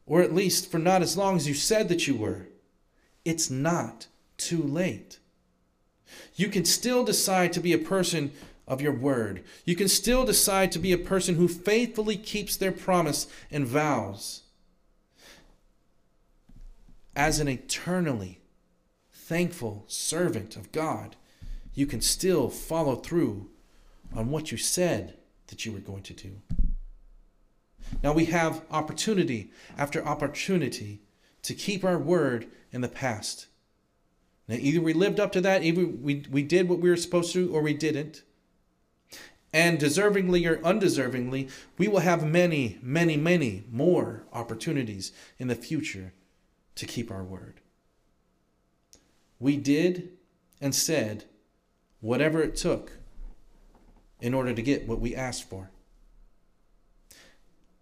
or 0.07 0.23
at 0.23 0.35
least 0.35 0.73
for 0.73 0.79
not 0.79 1.03
as 1.03 1.17
long 1.17 1.37
as 1.37 1.47
you 1.47 1.55
said 1.55 1.89
that 1.89 2.09
you 2.09 2.17
were, 2.17 2.49
it's 3.25 3.51
not 3.51 4.07
too 4.37 4.63
late. 4.63 5.19
You 6.35 6.49
can 6.49 6.65
still 6.65 7.05
decide 7.05 7.53
to 7.53 7.61
be 7.61 7.73
a 7.73 7.79
person 7.79 8.33
of 8.67 8.81
your 8.81 8.93
word. 8.93 9.43
You 9.65 9.75
can 9.75 9.89
still 9.89 10.25
decide 10.25 10.73
to 10.73 10.79
be 10.79 10.93
a 10.93 10.99
person 10.99 11.35
who 11.35 11.49
faithfully 11.49 12.17
keeps 12.17 12.57
their 12.57 12.73
promise 12.73 13.27
and 13.51 13.67
vows. 13.67 14.43
As 17.17 17.41
an 17.41 17.49
eternally 17.49 18.41
thankful 19.13 19.85
servant 19.89 20.57
of 20.57 20.73
God, 20.73 21.17
you 21.75 21.87
can 21.87 22.01
still 22.01 22.49
follow 22.49 22.97
through 22.97 23.51
on 24.15 24.31
what 24.31 24.51
you 24.51 24.59
said 24.59 25.17
that 25.49 25.65
you 25.65 25.73
were 25.73 25.81
going 25.81 26.03
to 26.05 26.15
do. 26.15 26.41
Now 28.03 28.13
we 28.13 28.27
have 28.27 28.63
opportunity 28.71 29.51
after 29.77 30.05
opportunity 30.07 31.03
to 31.43 31.55
keep 31.55 31.85
our 31.85 31.99
word 31.99 32.49
in 32.73 32.81
the 32.81 32.89
past. 32.89 33.47
Now, 34.49 34.57
either 34.59 34.81
we 34.81 34.93
lived 34.93 35.21
up 35.21 35.33
to 35.33 35.41
that, 35.43 35.63
either 35.63 35.87
we, 35.87 36.25
we 36.31 36.43
did 36.43 36.69
what 36.69 36.81
we 36.81 36.91
were 36.91 36.97
supposed 36.97 37.33
to, 37.35 37.55
or 37.55 37.63
we 37.63 37.75
didn't. 37.75 38.23
And 39.53 39.79
deservingly 39.79 40.49
or 40.49 40.57
undeservingly, 40.59 41.51
we 41.79 41.89
will 41.89 42.01
have 42.01 42.25
many, 42.27 42.79
many, 42.83 43.17
many 43.17 43.65
more 43.71 44.25
opportunities 44.33 45.13
in 45.39 45.49
the 45.49 45.55
future 45.55 46.13
to 46.77 46.87
keep 46.87 47.11
our 47.11 47.25
word. 47.25 47.61
We 49.39 49.57
did 49.57 50.11
and 50.61 50.75
said 50.75 51.25
whatever 52.01 52.43
it 52.43 52.57
took 52.57 52.93
in 54.21 54.35
order 54.35 54.53
to 54.53 54.63
get 54.63 54.87
what 54.87 55.01
we 55.01 55.15
asked 55.15 55.49
for. 55.49 55.71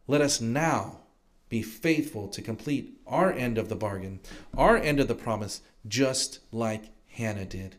Let 0.07 0.21
us 0.21 0.41
now 0.41 1.01
be 1.49 1.63
faithful 1.63 2.29
to 2.29 2.43
complete 2.43 2.99
our 3.07 3.33
end 3.33 3.59
of 3.59 3.69
the 3.69 3.77
bargain, 3.77 4.21
our 4.57 4.77
end 4.77 5.01
of 5.01 5.09
the 5.09 5.15
promise, 5.15 5.63
just 5.87 6.41
like 6.53 6.91
Hannah 7.09 7.47
did. 7.47 7.77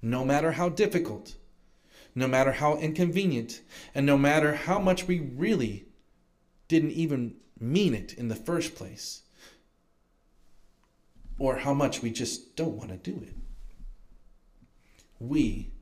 No 0.00 0.24
matter 0.24 0.52
how 0.52 0.68
difficult, 0.68 1.36
no 2.14 2.26
matter 2.26 2.52
how 2.52 2.76
inconvenient, 2.78 3.60
and 3.94 4.06
no 4.06 4.16
matter 4.16 4.54
how 4.54 4.78
much 4.78 5.06
we 5.06 5.20
really 5.20 5.86
didn't 6.68 6.92
even 6.92 7.34
mean 7.60 7.94
it 7.94 8.14
in 8.14 8.28
the 8.28 8.36
first 8.36 8.74
place, 8.74 9.22
or 11.38 11.56
how 11.58 11.74
much 11.74 12.02
we 12.02 12.10
just 12.10 12.56
don't 12.56 12.76
want 12.76 12.90
to 12.90 12.96
do 12.96 13.22
it. 13.22 13.34
We 15.20 15.72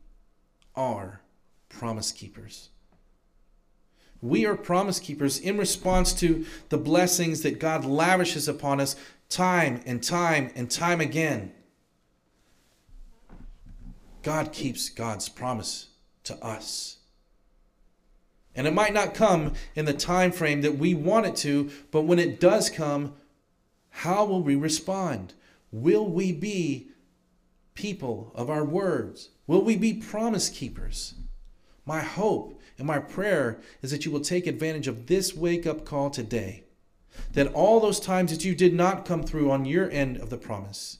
are 0.74 1.20
promise 1.68 2.12
keepers. 2.12 2.70
We 4.26 4.44
are 4.46 4.56
promise 4.56 4.98
keepers 4.98 5.38
in 5.38 5.56
response 5.56 6.12
to 6.14 6.44
the 6.68 6.78
blessings 6.78 7.42
that 7.42 7.60
God 7.60 7.84
lavishes 7.84 8.48
upon 8.48 8.80
us 8.80 8.96
time 9.28 9.82
and 9.86 10.02
time 10.02 10.50
and 10.54 10.70
time 10.70 11.00
again. 11.00 11.52
God 14.22 14.52
keeps 14.52 14.88
God's 14.88 15.28
promise 15.28 15.88
to 16.24 16.34
us. 16.44 16.98
And 18.56 18.66
it 18.66 18.74
might 18.74 18.94
not 18.94 19.14
come 19.14 19.52
in 19.74 19.84
the 19.84 19.92
time 19.92 20.32
frame 20.32 20.62
that 20.62 20.78
we 20.78 20.94
want 20.94 21.26
it 21.26 21.36
to, 21.36 21.70
but 21.90 22.02
when 22.02 22.18
it 22.18 22.40
does 22.40 22.70
come, 22.70 23.14
how 23.90 24.24
will 24.24 24.42
we 24.42 24.56
respond? 24.56 25.34
Will 25.70 26.06
we 26.08 26.32
be 26.32 26.88
people 27.74 28.32
of 28.34 28.50
our 28.50 28.64
words? 28.64 29.28
Will 29.46 29.62
we 29.62 29.76
be 29.76 29.94
promise 29.94 30.48
keepers? 30.48 31.14
My 31.84 32.00
hope 32.00 32.55
and 32.78 32.86
my 32.86 32.98
prayer 32.98 33.58
is 33.82 33.90
that 33.90 34.04
you 34.04 34.10
will 34.10 34.20
take 34.20 34.46
advantage 34.46 34.88
of 34.88 35.06
this 35.06 35.34
wake 35.34 35.66
up 35.66 35.84
call 35.84 36.10
today. 36.10 36.64
That 37.32 37.52
all 37.54 37.80
those 37.80 37.98
times 37.98 38.30
that 38.30 38.44
you 38.44 38.54
did 38.54 38.74
not 38.74 39.06
come 39.06 39.22
through 39.22 39.50
on 39.50 39.64
your 39.64 39.90
end 39.90 40.18
of 40.18 40.28
the 40.28 40.36
promise, 40.36 40.98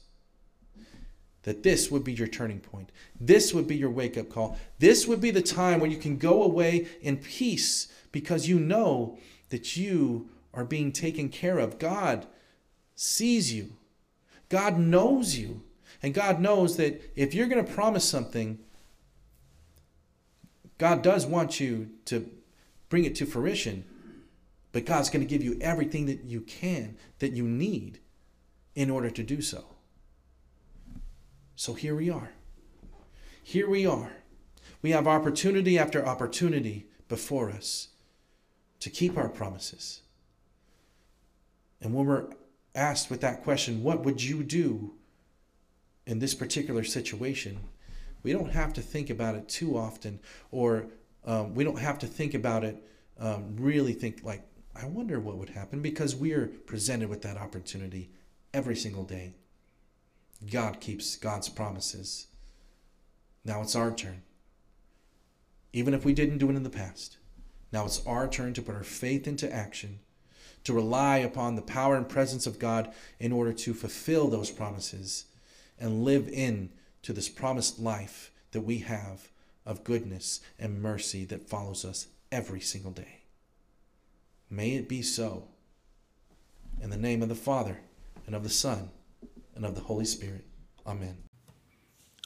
that 1.43 1.61
this 1.63 1.91
would 1.91 2.03
be 2.03 2.13
your 2.13 2.27
turning 2.27 2.59
point. 2.59 2.91
This 3.19 3.53
would 3.53 3.67
be 3.67 3.77
your 3.77 3.91
wake 3.91 4.17
up 4.17 4.29
call. 4.29 4.57
This 4.79 5.07
would 5.07 5.21
be 5.21 5.31
the 5.31 5.41
time 5.41 5.79
when 5.79 5.91
you 5.91 5.97
can 5.97 6.17
go 6.17 6.43
away 6.43 6.87
in 7.01 7.17
peace 7.17 7.87
because 8.11 8.49
you 8.49 8.59
know 8.59 9.17
that 9.49 9.77
you 9.77 10.29
are 10.53 10.65
being 10.65 10.91
taken 10.91 11.29
care 11.29 11.59
of. 11.59 11.77
God 11.77 12.25
sees 12.95 13.53
you, 13.53 13.73
God 14.49 14.79
knows 14.79 15.37
you. 15.37 15.61
And 16.03 16.13
God 16.13 16.39
knows 16.39 16.77
that 16.77 17.01
if 17.15 17.33
you're 17.33 17.47
going 17.47 17.65
to 17.65 17.73
promise 17.73 18.07
something, 18.07 18.59
God 20.77 21.01
does 21.01 21.25
want 21.25 21.59
you 21.59 21.89
to 22.05 22.29
bring 22.89 23.05
it 23.05 23.15
to 23.15 23.25
fruition, 23.25 23.83
but 24.71 24.85
God's 24.85 25.09
going 25.09 25.25
to 25.25 25.29
give 25.29 25.43
you 25.43 25.57
everything 25.59 26.05
that 26.05 26.23
you 26.23 26.41
can, 26.41 26.97
that 27.19 27.33
you 27.33 27.43
need 27.43 27.99
in 28.75 28.89
order 28.89 29.09
to 29.09 29.23
do 29.23 29.41
so. 29.41 29.65
So 31.55 31.73
here 31.73 31.95
we 31.95 32.09
are. 32.09 32.31
Here 33.41 33.69
we 33.69 33.85
are. 33.85 34.11
We 34.81 34.91
have 34.91 35.07
opportunity 35.07 35.79
after 35.79 36.05
opportunity 36.05 36.87
before 37.07 37.49
us 37.49 37.89
to 38.79 38.89
keep 38.89 39.17
our 39.17 39.29
promises. 39.29 40.01
And 41.81 41.93
when 41.93 42.05
we're 42.05 42.27
asked 42.75 43.09
with 43.09 43.21
that 43.21 43.43
question, 43.43 43.83
what 43.83 44.03
would 44.03 44.21
you 44.21 44.43
do 44.43 44.93
in 46.05 46.19
this 46.19 46.35
particular 46.35 46.83
situation? 46.83 47.59
We 48.27 48.33
don't 48.33 48.51
have 48.51 48.73
to 48.73 48.81
think 48.81 49.09
about 49.09 49.35
it 49.35 49.47
too 49.47 49.77
often, 49.77 50.19
or 50.51 50.87
um, 51.23 51.55
we 51.55 51.63
don't 51.63 51.79
have 51.79 51.97
to 51.99 52.07
think 52.07 52.33
about 52.33 52.65
it, 52.65 52.75
um, 53.17 53.55
really 53.57 53.93
think 53.93 54.21
like, 54.21 54.43
I 54.75 54.85
wonder 54.85 55.17
what 55.17 55.37
would 55.37 55.51
happen, 55.51 55.81
because 55.81 56.13
we 56.13 56.33
are 56.33 56.47
presented 56.47 57.07
with 57.07 57.21
that 57.21 57.37
opportunity 57.37 58.09
every 58.53 58.75
single 58.75 59.05
day. 59.05 59.35
God 60.51 60.81
keeps 60.81 61.15
God's 61.15 61.47
promises. 61.47 62.27
Now 63.45 63.61
it's 63.61 63.77
our 63.77 63.91
turn. 63.91 64.23
Even 65.71 65.93
if 65.93 66.03
we 66.03 66.13
didn't 66.13 66.39
do 66.39 66.49
it 66.49 66.57
in 66.57 66.63
the 66.63 66.69
past, 66.69 67.15
now 67.71 67.85
it's 67.85 68.05
our 68.05 68.27
turn 68.27 68.53
to 68.55 68.61
put 68.61 68.75
our 68.75 68.83
faith 68.83 69.25
into 69.25 69.49
action, 69.55 69.99
to 70.65 70.73
rely 70.73 71.19
upon 71.19 71.55
the 71.55 71.61
power 71.61 71.95
and 71.95 72.09
presence 72.09 72.45
of 72.45 72.59
God 72.59 72.93
in 73.21 73.31
order 73.31 73.53
to 73.53 73.73
fulfill 73.73 74.27
those 74.27 74.51
promises 74.51 75.27
and 75.79 76.03
live 76.03 76.27
in 76.27 76.71
to 77.07 77.13
this 77.13 77.29
promised 77.29 77.79
life 77.79 78.31
that 78.51 78.59
we 78.59 78.79
have 78.79 79.29
of 79.65 79.85
goodness 79.85 80.41
and 80.59 80.81
mercy 80.81 81.23
that 81.23 81.47
follows 81.47 81.85
us 81.85 82.07
every 82.33 82.59
single 82.59 82.91
day. 82.91 83.21
May 84.49 84.71
it 84.71 84.89
be 84.89 85.01
so. 85.01 85.47
In 86.81 86.89
the 86.89 86.97
name 86.97 87.23
of 87.23 87.29
the 87.29 87.33
Father, 87.33 87.77
and 88.25 88.35
of 88.35 88.43
the 88.43 88.49
Son, 88.49 88.89
and 89.55 89.65
of 89.65 89.73
the 89.73 89.83
Holy 89.83 90.03
Spirit. 90.03 90.43
Amen. 90.85 91.19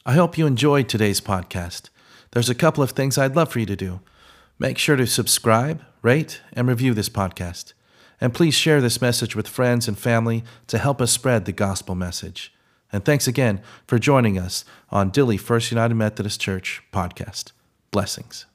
I 0.04 0.14
hope 0.14 0.36
you 0.36 0.48
enjoyed 0.48 0.88
today's 0.88 1.20
podcast. 1.20 1.88
There's 2.32 2.50
a 2.50 2.54
couple 2.54 2.82
of 2.82 2.90
things 2.90 3.16
I'd 3.16 3.36
love 3.36 3.52
for 3.52 3.60
you 3.60 3.66
to 3.66 3.76
do. 3.76 4.00
Make 4.58 4.78
sure 4.78 4.96
to 4.96 5.06
subscribe, 5.06 5.84
rate, 6.02 6.40
and 6.54 6.66
review 6.66 6.92
this 6.92 7.08
podcast. 7.08 7.72
And 8.20 8.34
please 8.34 8.54
share 8.54 8.80
this 8.80 9.00
message 9.00 9.36
with 9.36 9.46
friends 9.46 9.86
and 9.86 9.96
family 9.96 10.42
to 10.66 10.78
help 10.78 11.00
us 11.00 11.12
spread 11.12 11.44
the 11.44 11.52
gospel 11.52 11.94
message. 11.94 12.52
And 12.92 13.04
thanks 13.04 13.26
again 13.26 13.60
for 13.86 13.98
joining 13.98 14.38
us 14.38 14.64
on 14.90 15.10
Dilley 15.10 15.40
First 15.40 15.70
United 15.70 15.94
Methodist 15.94 16.40
Church 16.40 16.82
podcast. 16.92 17.52
Blessings. 17.90 18.46